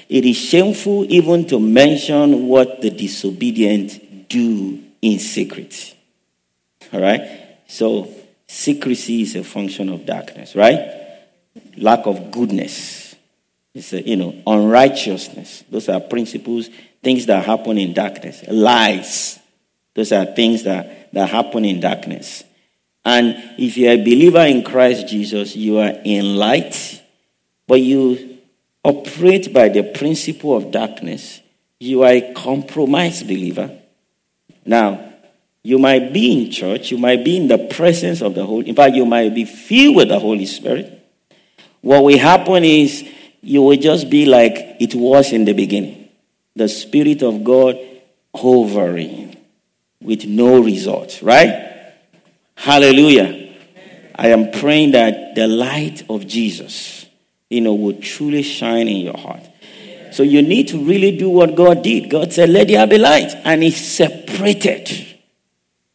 [0.08, 5.96] It is shameful even to mention what the disobedient do in secret.
[6.94, 7.22] All right?
[7.68, 8.10] So,
[8.48, 10.92] secrecy is a function of darkness, right?
[11.78, 13.16] Lack of goodness.
[13.74, 15.64] It's a, you know, unrighteousness.
[15.70, 16.70] Those are principles,
[17.04, 18.44] things that happen in darkness.
[18.48, 19.40] Lies.
[19.94, 22.44] Those are things that, that happen in darkness.
[23.04, 27.02] And if you're a believer in Christ Jesus, you are in light,
[27.68, 28.35] but you
[28.86, 31.42] operate by the principle of darkness.
[31.80, 33.78] You are a compromised believer.
[34.64, 35.14] Now,
[35.64, 38.76] you might be in church, you might be in the presence of the Holy, in
[38.76, 40.92] fact, you might be filled with the Holy Spirit.
[41.82, 43.04] What will happen is
[43.42, 46.10] you will just be like it was in the beginning.
[46.56, 47.80] The Spirit of God
[48.34, 49.36] hovering
[50.02, 51.94] with no result, right?
[52.56, 53.54] Hallelujah.
[54.16, 57.05] I am praying that the light of Jesus,
[57.50, 59.42] you know, will truly shine in your heart.
[60.12, 62.10] So you need to really do what God did.
[62.10, 63.34] God said, Let there be light.
[63.44, 64.90] And He separated.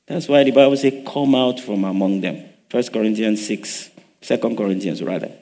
[0.07, 2.45] That's why the Bible says, Come out from among them.
[2.71, 5.33] 1 Corinthians 6, 2 Corinthians rather.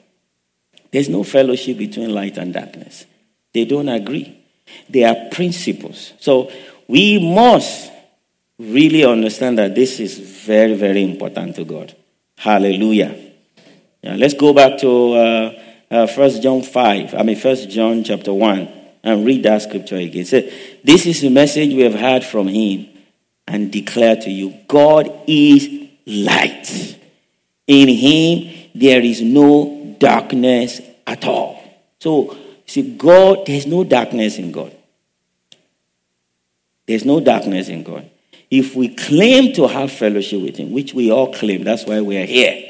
[0.91, 3.05] There's no fellowship between light and darkness.
[3.53, 4.39] They don't agree.
[4.89, 6.13] They are principles.
[6.19, 6.51] So
[6.87, 7.91] we must
[8.57, 11.95] really understand that this is very, very important to God.
[12.37, 13.15] Hallelujah.
[14.01, 18.69] Let's go back to uh, uh, 1 John 5, I mean 1 John chapter 1,
[19.03, 20.25] and read that scripture again.
[20.25, 20.41] So,
[20.83, 22.87] this is the message we have heard from him
[23.47, 25.67] and declare to you God is
[26.05, 26.97] light.
[27.67, 31.61] In him there is no darkness at all.
[31.99, 34.75] So, see, God, there's no darkness in God.
[36.87, 38.09] There's no darkness in God.
[38.49, 42.17] If we claim to have fellowship with Him, which we all claim, that's why we
[42.17, 42.67] are here.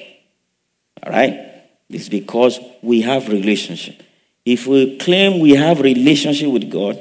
[1.01, 1.48] All right?
[1.89, 4.04] It's because we have relationship.
[4.45, 6.99] If we claim we have relationship with God,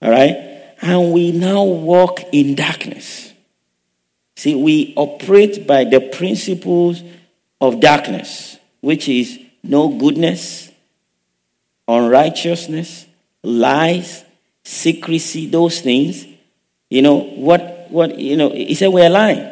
[0.00, 3.32] all right, and we now walk in darkness.
[4.36, 7.02] See, we operate by the principles
[7.60, 10.70] of darkness, which is no goodness,
[11.86, 13.06] unrighteousness,
[13.44, 14.24] lies,
[14.64, 16.26] secrecy, those things.
[16.90, 19.51] You know, what what, you know, he said we're lying.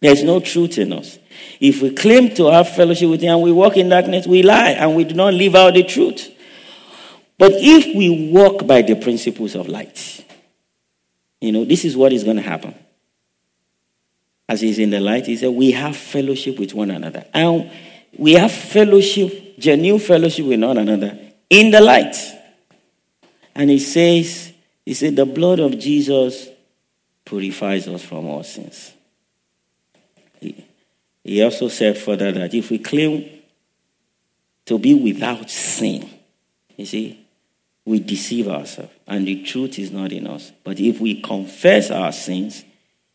[0.00, 1.18] There's no truth in us.
[1.60, 4.70] If we claim to have fellowship with him and we walk in darkness, we lie
[4.70, 6.30] and we do not live out the truth.
[7.38, 10.24] But if we walk by the principles of light,
[11.40, 12.74] you know, this is what is going to happen.
[14.48, 17.24] As he's in the light, he said, We have fellowship with one another.
[17.32, 17.70] And
[18.18, 22.16] we have fellowship, genuine fellowship with one another in the light.
[23.54, 24.52] And he says,
[24.84, 26.48] He said, The blood of Jesus
[27.24, 28.92] purifies us from all sins.
[31.24, 33.28] He, also said further that if we claim
[34.66, 36.08] to be without sin,
[36.76, 37.26] you see,
[37.84, 40.52] we deceive ourselves and the truth is not in us.
[40.64, 42.64] But if we confess our sins,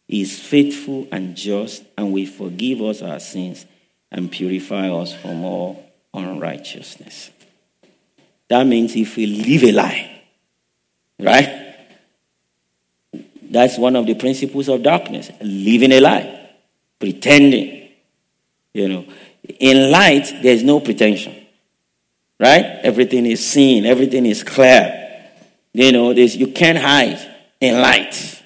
[0.07, 3.65] he is faithful and just and will forgive us our sins
[4.11, 7.31] and purify us from all unrighteousness.
[8.47, 10.21] That means if we live a lie,
[11.19, 11.61] right?
[13.41, 16.51] That's one of the principles of darkness living a lie,
[16.99, 17.84] pretending.
[18.75, 19.05] You know,
[19.57, 21.33] in light, there's no pretension,
[22.37, 22.65] right?
[22.83, 25.31] Everything is seen, everything is clear.
[25.71, 27.25] You know, this you can't hide
[27.61, 28.43] in light.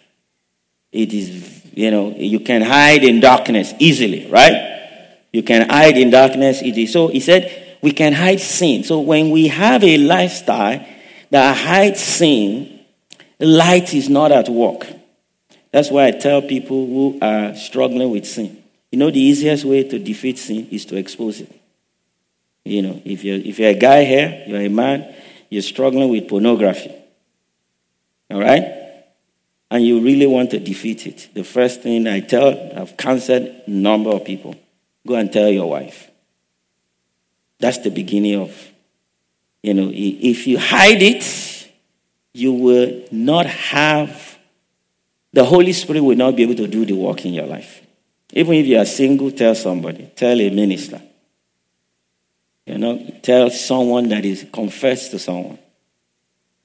[0.91, 5.17] It is, you know, you can hide in darkness easily, right?
[5.33, 6.85] You can hide in darkness easily.
[6.85, 8.83] So he said, we can hide sin.
[8.83, 10.85] So when we have a lifestyle
[11.31, 12.81] that hides sin,
[13.39, 14.85] light is not at work.
[15.71, 18.58] That's why I tell people who are struggling with sin.
[18.91, 21.55] You know, the easiest way to defeat sin is to expose it.
[22.65, 25.13] You know, if you're, if you're a guy here, you're a man,
[25.49, 26.93] you're struggling with pornography.
[28.31, 28.75] All right?
[29.71, 31.29] And you really want to defeat it.
[31.33, 34.55] The first thing I tell, I've counseled a number of people
[35.05, 36.09] go and tell your wife.
[37.59, 38.71] That's the beginning of,
[39.61, 41.69] you know, if you hide it,
[42.33, 44.37] you will not have
[45.33, 47.81] the Holy Spirit will not be able to do the work in your life.
[48.33, 51.01] Even if you are single, tell somebody, tell a minister.
[52.65, 55.57] You know, tell someone that is confess to someone.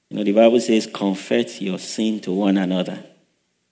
[0.09, 3.03] You know, the Bible says, confess your sin to one another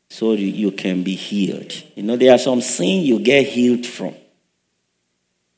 [0.10, 1.72] so you can be healed.
[1.96, 4.16] You know, there are some sin you get healed from.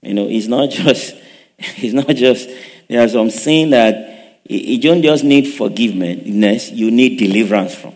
[0.02, 1.16] You know, it's not just,
[1.58, 2.50] it's not just,
[2.90, 7.96] there are some sin that you don't just need forgiveness, you need deliverance from.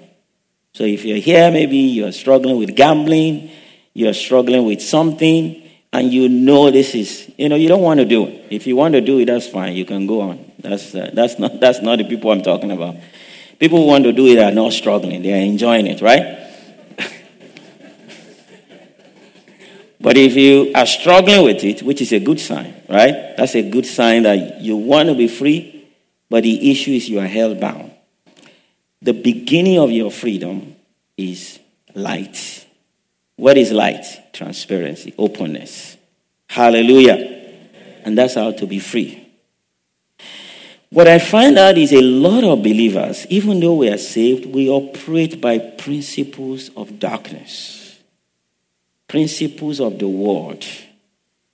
[0.74, 3.52] So if you're here, maybe you're struggling with gambling,
[3.94, 8.06] you're struggling with something, and you know this is, you know, you don't want to
[8.06, 8.46] do it.
[8.52, 9.76] If you want to do it, that's fine.
[9.76, 10.52] You can go on.
[10.60, 12.96] That's, uh, that's, not, that's not the people I'm talking about.
[13.60, 16.38] People who want to do it are not struggling, they are enjoying it, right?
[20.00, 23.36] but if you are struggling with it, which is a good sign, right?
[23.36, 25.90] That's a good sign that you want to be free,
[26.30, 27.92] but the issue is you are held bound.
[29.02, 30.76] The beginning of your freedom
[31.18, 31.60] is
[31.96, 32.59] light.
[33.40, 34.06] What is light?
[34.34, 35.96] Transparency, openness.
[36.48, 37.16] Hallelujah.
[38.04, 39.26] And that's how to be free.
[40.90, 44.68] What I find out is a lot of believers, even though we are saved, we
[44.68, 47.98] operate by principles of darkness,
[49.08, 50.66] principles of the world.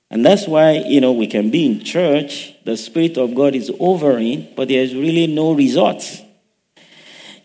[0.09, 3.71] And that's why, you know, we can be in church, the Spirit of God is
[3.79, 6.23] overing, but there's really no results.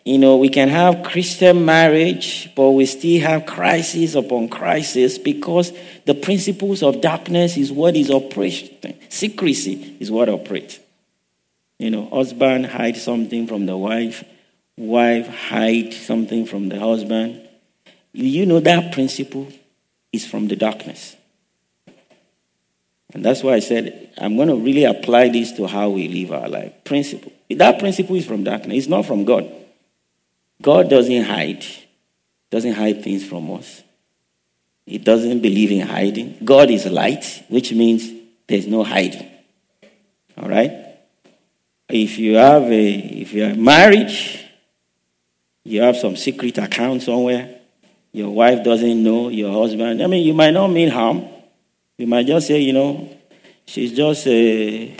[0.05, 5.72] You know, we can have Christian marriage, but we still have crisis upon crisis because
[6.07, 8.98] the principles of darkness is what is operating.
[9.11, 10.78] Secrecy is what operates.
[11.78, 14.24] You know, husband hide something from the wife,
[14.76, 17.46] wife hide something from the husband.
[18.12, 19.48] You know that principle
[20.12, 21.16] is from the darkness.
[23.12, 26.32] And that's why I said, I'm going to really apply this to how we live
[26.32, 26.84] our life.
[26.84, 27.32] Principle.
[27.51, 29.51] That principle is from darkness, it's not from God.
[30.61, 31.64] God doesn't hide,
[32.50, 33.82] doesn't hide things from us.
[34.86, 36.38] He doesn't believe in hiding.
[36.44, 38.11] God is light, which means
[38.46, 39.30] there's no hiding.
[40.36, 40.72] All right?
[41.88, 44.11] If you have a, if you are married,
[45.64, 47.61] you have some secret account somewhere,
[48.12, 51.24] your wife doesn't know, your husband, I mean, you might not mean harm.
[51.96, 53.16] You might just say, you know,
[53.66, 54.96] she's just, a,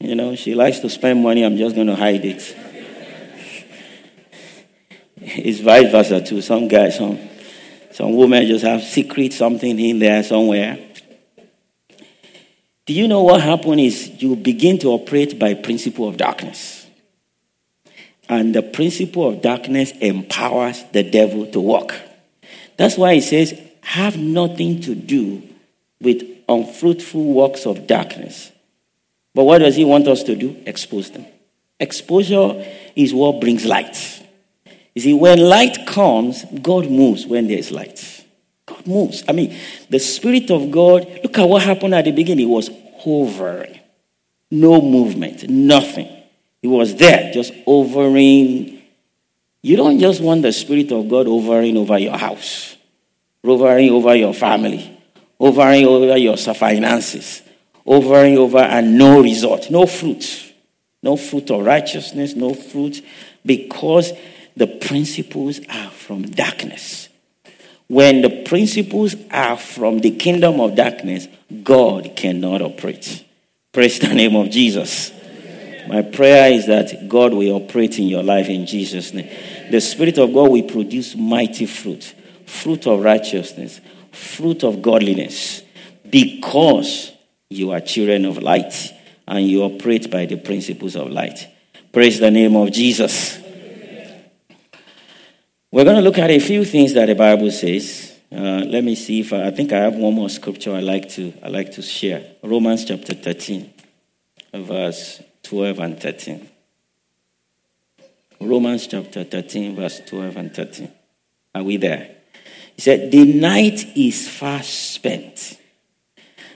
[0.00, 2.56] you know, she likes to spend money, I'm just going to hide it.
[5.24, 6.40] It's vice versa too.
[6.40, 7.18] Some guys, some,
[7.92, 10.78] some women just have secret something in there somewhere.
[12.86, 16.86] Do you know what happened is you begin to operate by principle of darkness.
[18.28, 21.94] And the principle of darkness empowers the devil to work.
[22.76, 25.42] That's why he says, have nothing to do
[26.00, 28.50] with unfruitful works of darkness.
[29.34, 30.56] But what does he want us to do?
[30.66, 31.26] Expose them.
[31.80, 32.64] Exposure
[32.94, 34.22] is what brings light.
[34.94, 38.24] You see, when light comes, God moves when there's light.
[38.66, 39.24] God moves.
[39.28, 39.56] I mean,
[39.90, 42.48] the Spirit of God, look at what happened at the beginning.
[42.48, 43.80] It was hovering,
[44.50, 46.08] no movement, nothing.
[46.62, 48.82] He was there, just hovering.
[49.62, 52.76] You don't just want the Spirit of God hovering over your house,
[53.44, 54.98] hovering over your family,
[55.40, 57.42] hovering over your finances,
[57.86, 60.54] hovering over and no result, no fruit,
[61.02, 63.04] no fruit of righteousness, no fruit,
[63.44, 64.12] because
[64.56, 67.08] the principles are from darkness.
[67.86, 71.28] When the principles are from the kingdom of darkness,
[71.62, 73.24] God cannot operate.
[73.72, 75.12] Praise the name of Jesus.
[75.88, 79.30] My prayer is that God will operate in your life in Jesus' name.
[79.70, 82.14] The Spirit of God will produce mighty fruit
[82.46, 83.80] fruit of righteousness,
[84.12, 85.62] fruit of godliness,
[86.08, 87.12] because
[87.50, 88.92] you are children of light
[89.26, 91.48] and you operate by the principles of light.
[91.92, 93.38] Praise the name of Jesus.
[95.74, 98.16] We're going to look at a few things that the Bible says.
[98.30, 101.08] Uh, let me see if I, I, think I have one more scripture I like
[101.14, 102.24] to I like to share.
[102.44, 103.74] Romans chapter 13,
[104.54, 106.48] verse 12 and 13.
[108.40, 110.92] Romans chapter 13, verse 12 and 13.
[111.56, 112.18] Are we there?
[112.76, 115.58] He said, The night is fast spent,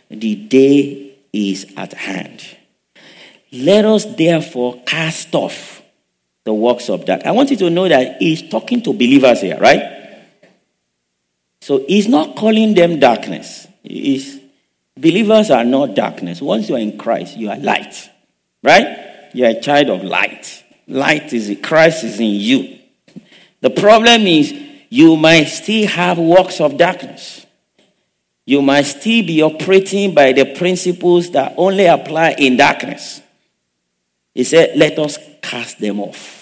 [0.08, 2.56] the day is at hand.
[3.50, 5.78] Let us therefore cast off
[6.49, 7.26] the works of dark.
[7.26, 10.24] I want you to know that he's talking to believers here, right?
[11.61, 13.68] So he's not calling them darkness.
[13.82, 14.40] He's,
[14.94, 16.40] believers are not darkness.
[16.40, 18.09] Once you are in Christ, you are light,
[18.62, 19.28] right?
[19.34, 20.64] You are a child of light.
[20.86, 22.78] Light is Christ is in you.
[23.61, 24.51] The problem is
[24.88, 27.44] you might still have works of darkness.
[28.46, 33.20] You might still be operating by the principles that only apply in darkness.
[34.32, 36.38] He said, Let us cast them off.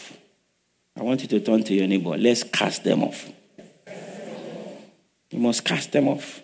[0.97, 2.17] I want you to turn to your neighbor.
[2.17, 3.31] Let's cast them off.
[5.31, 6.41] You must cast them off.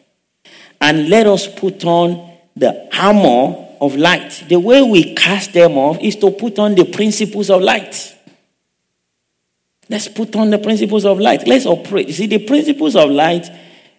[0.80, 4.44] And let us put on the armor of light.
[4.48, 8.14] The way we cast them off is to put on the principles of light.
[9.88, 11.46] Let's put on the principles of light.
[11.46, 12.08] Let's operate.
[12.08, 13.48] You see, the principles of light,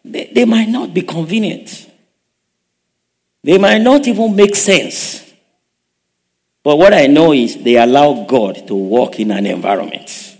[0.05, 1.89] they, they might not be convenient.
[3.43, 5.33] They might not even make sense.
[6.63, 10.32] But what I know is they allow God to work in an environment.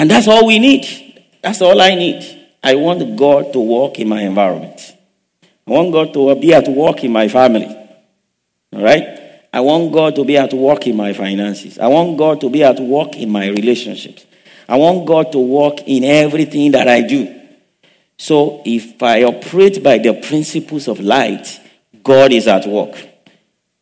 [0.00, 0.86] And that's all we need.
[1.42, 2.48] That's all I need.
[2.62, 4.80] I want God to walk in my environment.
[5.66, 7.66] I want God to be at work in my family.
[8.72, 9.42] All right?
[9.52, 11.78] I want God to be at work in my finances.
[11.78, 14.24] I want God to be at work in my relationships.
[14.66, 17.38] I want God to work in everything that I do.
[18.16, 21.60] So if I operate by the principles of light,
[22.02, 22.96] God is at work.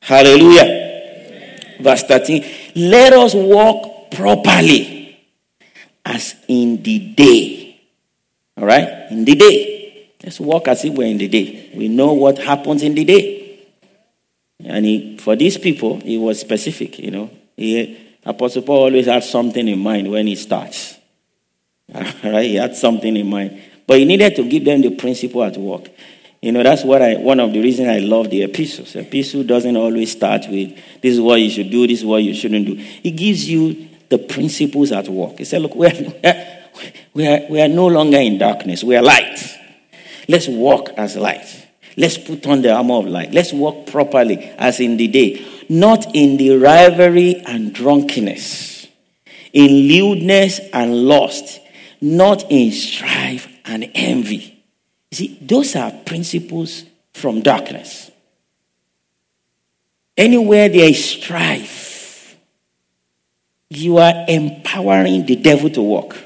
[0.03, 1.79] Hallelujah.
[1.79, 2.45] Verse 13.
[2.75, 4.98] Let us walk properly
[6.09, 7.81] as in the day.
[8.57, 9.11] All right?
[9.11, 10.13] In the day.
[10.25, 11.71] Let's walk as if we're in the day.
[11.75, 13.67] We know what happens in the day.
[14.65, 17.31] And he, for these people, he was specific, you know.
[17.57, 20.97] He, Apostle Paul always had something in mind when he starts.
[21.95, 22.45] All right?
[22.45, 23.61] He had something in mind.
[23.87, 25.89] But he needed to give them the principle at work.
[26.41, 28.95] You know, that's what I one of the reasons I love the epistles.
[28.95, 32.33] Epistle doesn't always start with this is what you should do, this is what you
[32.33, 32.77] shouldn't do.
[33.03, 35.39] It gives you the principles at work.
[35.39, 35.93] He said, look, we are,
[37.15, 39.39] we are, we are no longer in darkness, we are light.
[40.29, 41.67] Let's walk as light.
[41.97, 43.33] Let's put on the armor of light.
[43.33, 48.87] Let's walk properly as in the day, not in the rivalry and drunkenness,
[49.53, 51.61] in lewdness and lust,
[52.01, 54.63] not in strife and envy.
[55.11, 58.11] You see, those are principles from darkness.
[60.17, 61.88] Anywhere there is strife,
[63.71, 66.17] you are empowering the devil to work.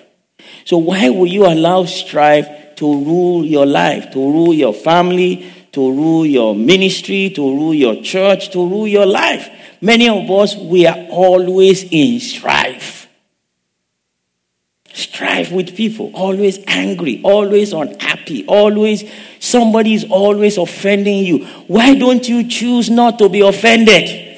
[0.64, 5.80] So, why will you allow strife to rule your life, to rule your family, to
[5.80, 9.48] rule your ministry, to rule your church, to rule your life?
[9.80, 13.02] Many of us, we are always in strife
[14.94, 19.04] strife with people, always angry, always unhappy, always
[19.38, 21.46] somebody is always offending you.
[21.66, 24.28] Why don't you choose not to be offended?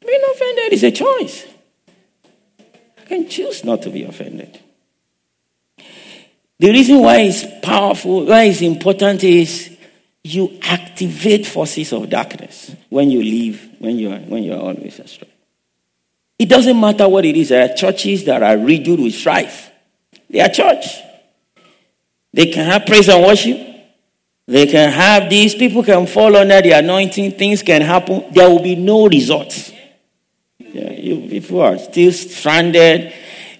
[0.00, 0.22] Being
[0.78, 1.46] is a choice.
[2.98, 4.58] I can choose not to be offended.
[6.58, 9.76] The reason why it's powerful, why it's important is
[10.24, 14.98] you activate forces of darkness when you live, when you are, when you are always
[14.98, 15.28] astray.
[16.38, 17.48] It doesn't matter what it is.
[17.48, 19.70] There are churches that are riddled with strife.
[20.30, 20.86] They are church.
[22.32, 23.58] They can have praise and worship.
[24.46, 25.54] They can have these.
[25.54, 27.32] People can fall under the anointing.
[27.32, 28.24] Things can happen.
[28.32, 29.72] There will be no results.
[30.98, 33.12] You, people are still stranded.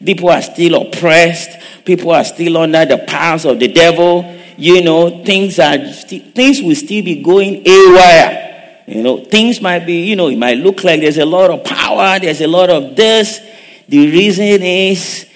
[0.05, 1.85] People are still oppressed.
[1.85, 4.37] People are still under the powers of the devil.
[4.57, 8.85] You know, things are things will still be going awry.
[8.87, 11.63] You know, things might be, you know, it might look like there's a lot of
[11.63, 13.39] power, there's a lot of this.
[13.87, 15.27] The reason is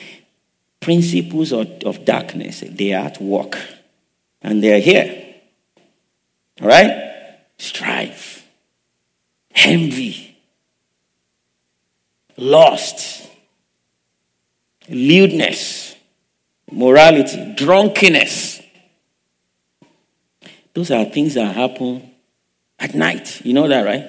[0.80, 3.58] principles of, of darkness, they are at work.
[4.40, 5.36] And they're here.
[6.60, 7.38] All right?
[7.58, 8.46] Strife,
[9.54, 10.31] envy,
[12.36, 13.28] lust,
[14.88, 15.94] lewdness,
[16.70, 18.60] morality, drunkenness.
[20.74, 22.10] Those are things that happen
[22.78, 23.42] at night.
[23.44, 24.08] You know that, right?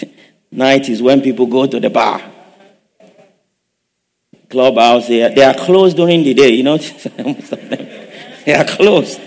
[0.50, 2.22] night is when people go to the bar.
[4.48, 6.76] Clubhouse, they are, they are closed during the day, you know.
[8.44, 9.20] they are closed.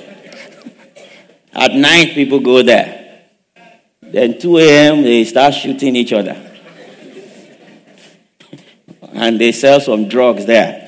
[1.56, 3.24] At night, people go there.
[4.02, 6.36] Then 2 a.m., they start shooting each other.
[9.14, 10.86] and they sell some drugs there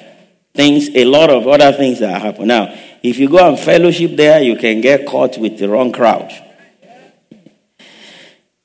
[0.57, 2.47] things, a lot of other things that happen.
[2.47, 6.34] Now, if you go and fellowship there, you can get caught with the wrong crowd.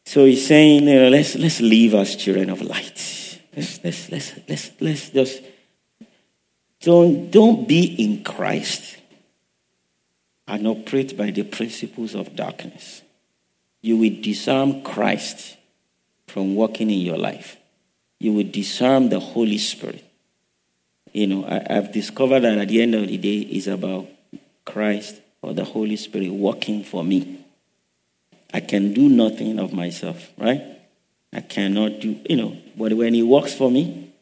[0.05, 2.99] So he's saying, you know, let's let's live as children of light.
[3.55, 5.43] Let's let's let's let's let's just
[6.81, 8.99] don't don't be in Christ
[10.47, 13.03] and operate by the principles of darkness.
[13.81, 15.57] You will disarm Christ
[16.27, 17.57] from working in your life.
[18.19, 20.05] You will disarm the Holy Spirit
[21.13, 24.09] you know, I, have discovered that at the end of the day, it's about
[24.65, 27.45] Christ or the Holy Spirit working for me.
[28.53, 30.63] I can do nothing of myself, right?
[31.33, 34.13] I cannot do, you know, but when He works for me,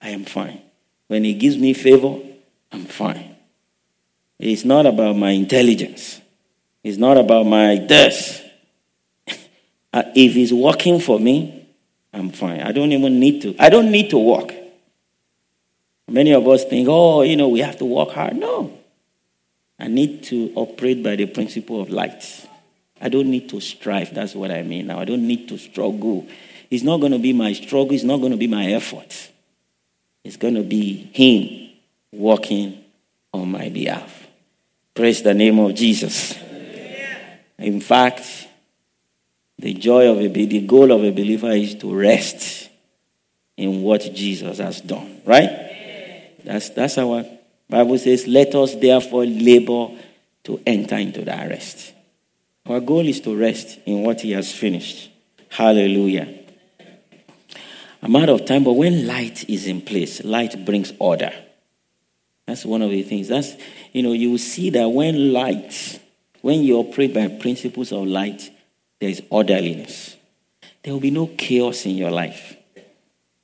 [0.00, 0.60] I am fine.
[1.08, 2.18] When He gives me favor,
[2.72, 3.29] I'm fine.
[4.40, 6.18] It's not about my intelligence.
[6.82, 8.42] It's not about my this.
[9.92, 11.66] Uh, if it's working for me,
[12.12, 12.60] I'm fine.
[12.60, 13.56] I don't even need to.
[13.58, 14.54] I don't need to work.
[16.06, 18.36] Many of us think, oh, you know, we have to work hard.
[18.36, 18.78] No.
[19.80, 22.46] I need to operate by the principle of light.
[23.00, 24.14] I don't need to strive.
[24.14, 25.00] That's what I mean now.
[25.00, 26.28] I don't need to struggle.
[26.70, 29.30] It's not going to be my struggle, it's not going to be my effort.
[30.22, 31.70] It's going to be Him
[32.12, 32.84] working
[33.32, 34.28] on my behalf.
[34.94, 36.36] Praise the name of Jesus.
[37.58, 38.48] In fact,
[39.58, 42.70] the joy of a the goal of a believer is to rest
[43.56, 46.36] in what Jesus has done, right?
[46.44, 47.24] That's that's our
[47.68, 49.88] Bible says, "Let us therefore labor
[50.44, 51.92] to enter into that rest."
[52.66, 55.10] Our goal is to rest in what He has finished.
[55.50, 56.28] Hallelujah.
[58.02, 61.32] I'm out of time, but when light is in place, light brings order.
[62.50, 63.28] That's one of the things.
[63.28, 63.54] That's
[63.92, 66.00] you know, you see that when light,
[66.40, 68.50] when you operate by principles of light,
[68.98, 70.16] there is orderliness.
[70.82, 72.56] There will be no chaos in your life.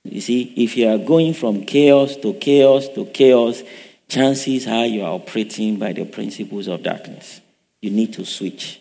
[0.03, 3.63] You see, if you are going from chaos to chaos to chaos,
[4.09, 7.41] chances are you are operating by the principles of darkness.
[7.81, 8.81] You need to switch.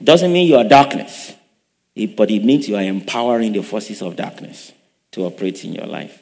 [0.00, 1.32] Doesn't mean you are darkness,
[2.16, 4.70] but it means you are empowering the forces of darkness
[5.10, 6.21] to operate in your life.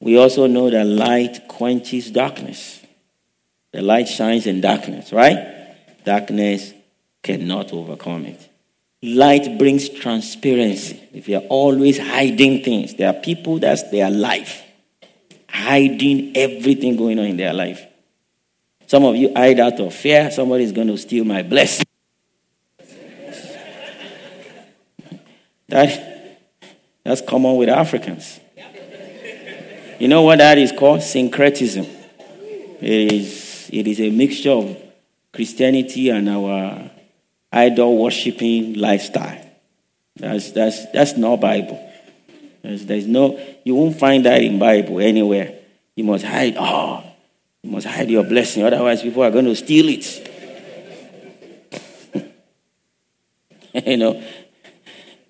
[0.00, 2.80] We also know that light quenches darkness.
[3.72, 5.74] The light shines in darkness, right?
[6.04, 6.72] Darkness
[7.22, 8.48] cannot overcome it.
[9.02, 11.00] Light brings transparency.
[11.12, 14.62] If you're always hiding things, there are people that's their life,
[15.48, 17.84] hiding everything going on in their life.
[18.86, 20.30] Some of you hide out of fear.
[20.30, 21.86] Somebody's going to steal my blessing.
[25.68, 26.38] That,
[27.04, 28.40] that's common with Africans.
[29.98, 31.02] You know what that is called?
[31.02, 31.84] Syncretism.
[32.80, 34.76] It is, it is a mixture of
[35.32, 36.90] Christianity and our
[37.52, 39.44] idol worshiping lifestyle.
[40.16, 41.84] That's, that's, that's not Bible.
[42.62, 45.58] There's, there's no, you won't find that in Bible anywhere.
[45.96, 47.02] You must hide, oh,
[47.62, 50.30] you must hide your blessing, otherwise people are going to steal it.
[53.86, 54.22] you know,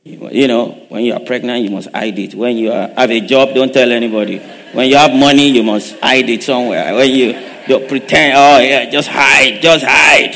[0.04, 2.34] you know, when you are pregnant, you must hide it.
[2.34, 4.40] When you are, have a job, don't tell anybody.
[4.72, 6.94] When you have money, you must hide it somewhere.
[6.94, 7.32] When you
[7.66, 10.34] don't pretend, oh yeah, just hide, just hide.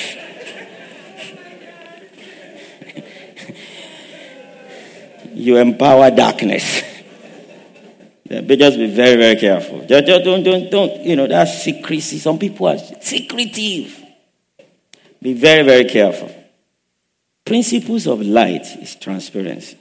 [5.35, 6.83] you empower darkness.
[8.25, 9.85] But just be very, very careful.
[9.85, 12.19] Just, just don't, don't, don't, you know, that's secrecy.
[12.19, 14.03] Some people are secretive.
[15.21, 16.35] Be very, very careful.
[17.45, 19.77] Principles of light is transparency.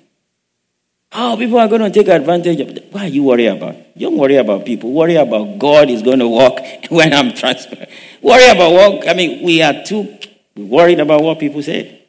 [1.12, 2.88] How oh, people are going to take advantage of it.
[2.90, 3.76] Why are you worried about?
[3.98, 4.94] Don't worry about people.
[4.94, 7.90] Worry about God is going to walk when I'm transparent.
[8.22, 10.18] Worry about what, I mean, we are too
[10.56, 12.04] worried about what people say,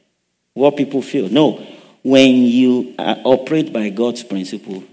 [0.55, 1.28] what people feel.
[1.28, 1.66] No,
[2.05, 4.84] when you operate by God's principle,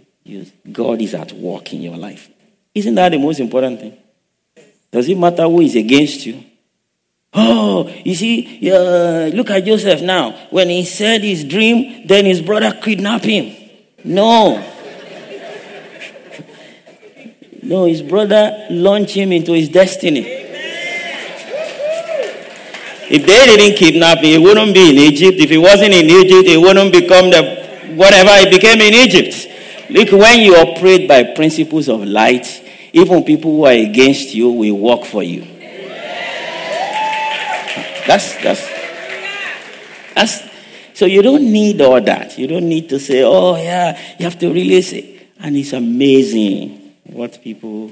[0.71, 2.29] God is at work in your life.
[2.73, 3.95] Isn't that the most important thing?
[4.91, 6.43] Does it matter who is against you?
[7.31, 10.31] Oh, you see, uh, look at Joseph now.
[10.49, 13.55] When he said his dream, then his brother kidnapped him.
[14.03, 14.65] No.
[17.63, 20.25] no, his brother launched him into his destiny.
[23.11, 25.39] If they didn't kidnap him, he wouldn't be in Egypt.
[25.39, 29.47] If he wasn't in Egypt, he wouldn't become the whatever he became in Egypt.
[29.89, 32.45] Look, when you operate by principles of light,
[32.93, 35.41] even people who are against you will work for you.
[38.05, 38.67] That's that's
[40.15, 40.48] that's
[40.99, 42.37] so you don't need all that.
[42.37, 45.29] You don't need to say, oh yeah, you have to really say.
[45.39, 47.89] And it's amazing what people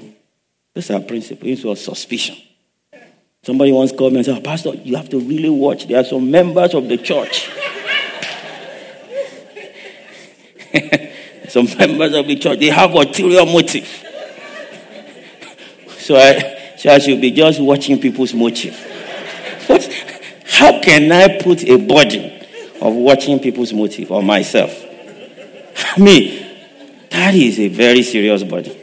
[0.74, 2.36] those are principles of suspicion.
[3.42, 5.86] Somebody once called me and said, oh, Pastor, you have to really watch.
[5.86, 7.48] There are some members of the church.
[11.48, 13.88] some members of the church, they have ulterior motive.
[15.96, 18.76] so I, so I should be just watching people's motive.
[20.44, 22.37] How can I put a burden
[22.80, 24.84] of watching people's motive or myself?
[25.96, 26.46] I mean,
[27.10, 28.76] that is a very serious burden.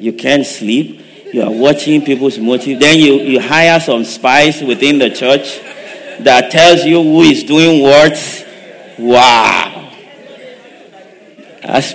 [0.00, 1.04] You can't sleep.
[1.32, 2.80] You are watching people's motive.
[2.80, 5.60] Then you, you hire some spies within the church
[6.20, 8.46] that tells you who is doing what.
[8.98, 9.92] Wow.
[11.62, 11.94] That's,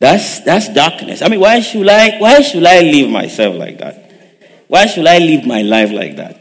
[0.00, 1.22] that's, that's darkness.
[1.22, 4.10] I mean, why should I, why should I live myself like that?
[4.68, 6.37] Why should I live my life like that?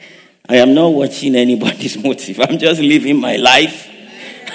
[0.49, 2.39] I am not watching anybody's motive.
[2.39, 3.87] I'm just living my life.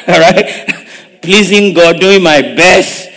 [0.08, 0.86] All right?
[1.20, 3.10] Pleasing God, doing my best.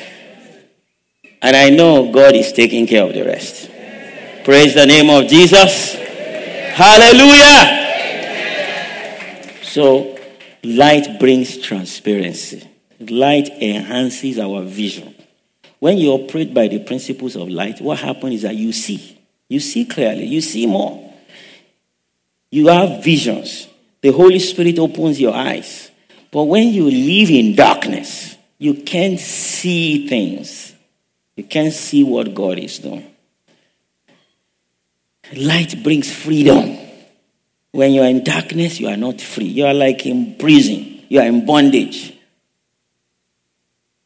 [1.41, 3.69] And I know God is taking care of the rest.
[4.43, 5.93] Praise the name of Jesus.
[6.73, 7.83] Hallelujah.
[9.63, 10.17] So,
[10.63, 12.67] light brings transparency,
[12.99, 15.15] light enhances our vision.
[15.79, 19.19] When you operate by the principles of light, what happens is that you see.
[19.47, 21.13] You see clearly, you see more.
[22.55, 23.67] You have visions.
[23.99, 25.91] The Holy Spirit opens your eyes.
[26.31, 30.73] But when you live in darkness, you can't see things.
[31.35, 33.13] You can't see what God is doing.
[35.35, 36.77] Light brings freedom.
[37.73, 39.47] When you are in darkness, you are not free.
[39.47, 42.17] You are like in prison, you are in bondage.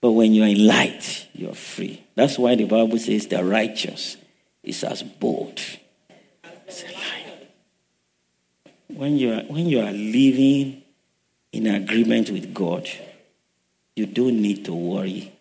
[0.01, 2.03] But when you are in light, you are free.
[2.15, 4.17] That's why the Bible says the righteous
[4.63, 5.61] is as bold
[6.67, 7.19] as a lion.
[8.99, 10.83] When you are, when you are living
[11.53, 12.85] in agreement with God,
[13.95, 15.31] you don't need to worry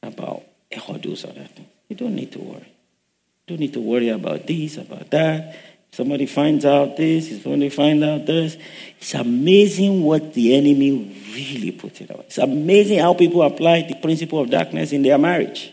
[0.00, 0.44] about
[0.86, 1.66] all those other things.
[1.88, 2.68] You don't need to worry.
[2.68, 5.56] You don't need to worry about this, about that.
[5.90, 8.56] Somebody finds out this, somebody finds out this.
[9.00, 12.26] It's amazing what the enemy really puts it out.
[12.26, 15.72] It's amazing how people apply the principle of darkness in their marriage,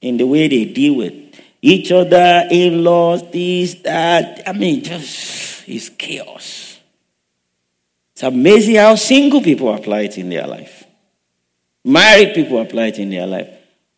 [0.00, 1.14] in the way they deal with
[1.60, 4.44] each other, in laws, this, that.
[4.46, 6.78] I mean, just it's chaos.
[8.12, 10.84] It's amazing how single people apply it in their life.
[11.84, 13.48] Married people apply it in their life.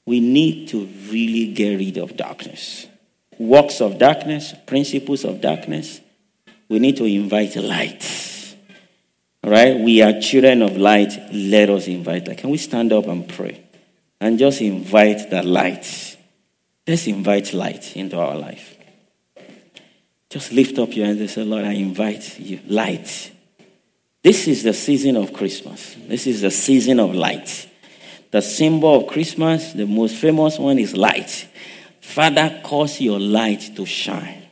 [0.06, 2.86] We need to really get rid of darkness.
[3.38, 6.00] Works of darkness, principles of darkness.
[6.68, 8.56] We need to invite light.
[9.42, 9.78] Right?
[9.78, 11.12] We are children of light.
[11.32, 12.38] Let us invite light.
[12.38, 13.62] Can we stand up and pray?
[14.20, 16.16] And just invite that light.
[16.86, 18.73] Let's invite light into our life.
[20.34, 22.58] Just lift up your hands and say, Lord, I invite you.
[22.66, 23.30] Light.
[24.20, 25.94] This is the season of Christmas.
[26.08, 27.70] This is the season of light.
[28.32, 31.48] The symbol of Christmas, the most famous one is light.
[32.00, 34.42] Father, cause your light to shine.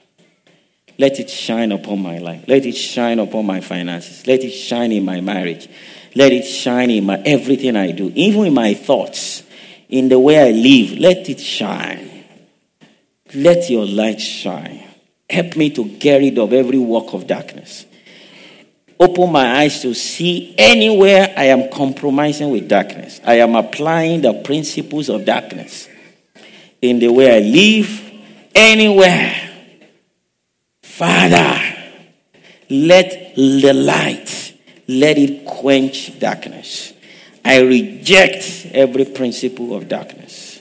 [0.99, 2.45] Let it shine upon my life.
[2.47, 4.25] Let it shine upon my finances.
[4.25, 5.69] Let it shine in my marriage.
[6.15, 9.43] Let it shine in my everything I do, even in my thoughts,
[9.89, 11.01] in the way I live.
[11.01, 12.25] Let it shine.
[13.35, 14.82] Let your light shine.
[15.33, 17.87] Help me to get rid of every work of darkness
[19.03, 23.21] open my eyes to see anywhere I am compromising with darkness.
[23.25, 25.89] I am applying the principles of darkness
[26.81, 28.13] in the way I live,
[28.55, 29.35] anywhere.
[30.83, 31.61] Father,
[32.71, 34.55] let the light,
[34.87, 36.93] let it quench darkness.
[37.45, 40.52] I reject every principle of darkness.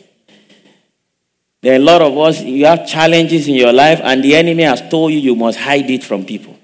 [1.62, 4.64] There are a lot of us, you have challenges in your life, and the enemy
[4.64, 6.58] has told you you must hide it from people.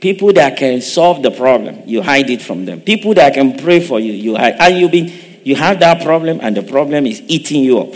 [0.00, 2.80] People that can solve the problem, you hide it from them.
[2.80, 4.54] People that can pray for you, you hide.
[4.60, 5.12] And you been,
[5.42, 7.94] you have that problem, and the problem is eating you up.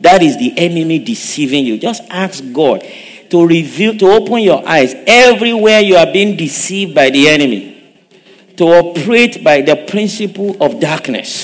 [0.00, 1.78] That is the enemy deceiving you.
[1.78, 2.82] Just ask God
[3.28, 7.98] to reveal, to open your eyes everywhere you are being deceived by the enemy,
[8.56, 11.41] to operate by the principle of darkness.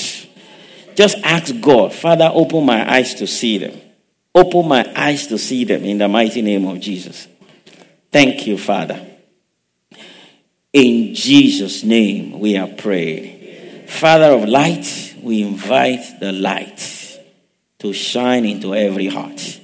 [0.99, 3.79] Just ask God, Father, open my eyes to see them.
[4.35, 7.25] Open my eyes to see them in the mighty name of Jesus.
[8.11, 9.07] Thank you, Father.
[10.73, 13.85] In Jesus' name we are prayed.
[13.87, 17.17] Father of light, we invite the light
[17.77, 19.61] to shine into every heart.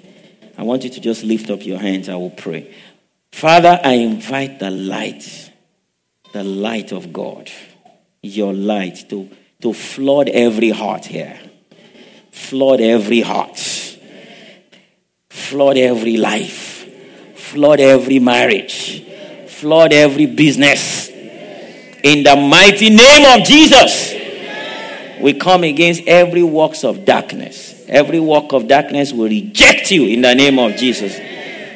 [0.57, 2.07] I want you to just lift up your hands.
[2.07, 2.73] I will pray.
[3.33, 5.51] Father, I invite the light,
[6.31, 7.51] the light of God,
[8.21, 9.29] your light to,
[9.66, 11.38] to flood every heart here.
[12.32, 13.57] Flood every heart.
[15.30, 16.89] Flood every life.
[17.36, 19.05] Flood every marriage
[19.66, 21.09] flood every business.
[21.09, 24.13] In the mighty name of Jesus,
[25.20, 27.84] we come against every works of darkness.
[27.88, 31.18] Every work of darkness will reject you in the name of Jesus.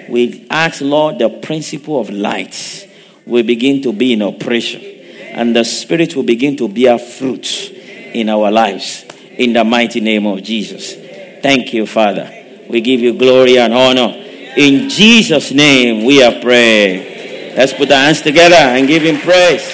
[0.09, 2.87] We ask, Lord, the principle of light
[3.25, 4.83] will begin to be in operation,
[5.31, 7.75] and the Spirit will begin to bear fruit
[8.13, 9.05] in our lives
[9.37, 10.95] in the mighty name of Jesus.
[11.41, 12.29] Thank you, Father.
[12.69, 14.13] We give you glory and honor.
[14.57, 17.55] In Jesus' name we are praying.
[17.55, 19.65] Let's put our hands together and give him praise.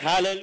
[0.00, 0.32] Hallelujah.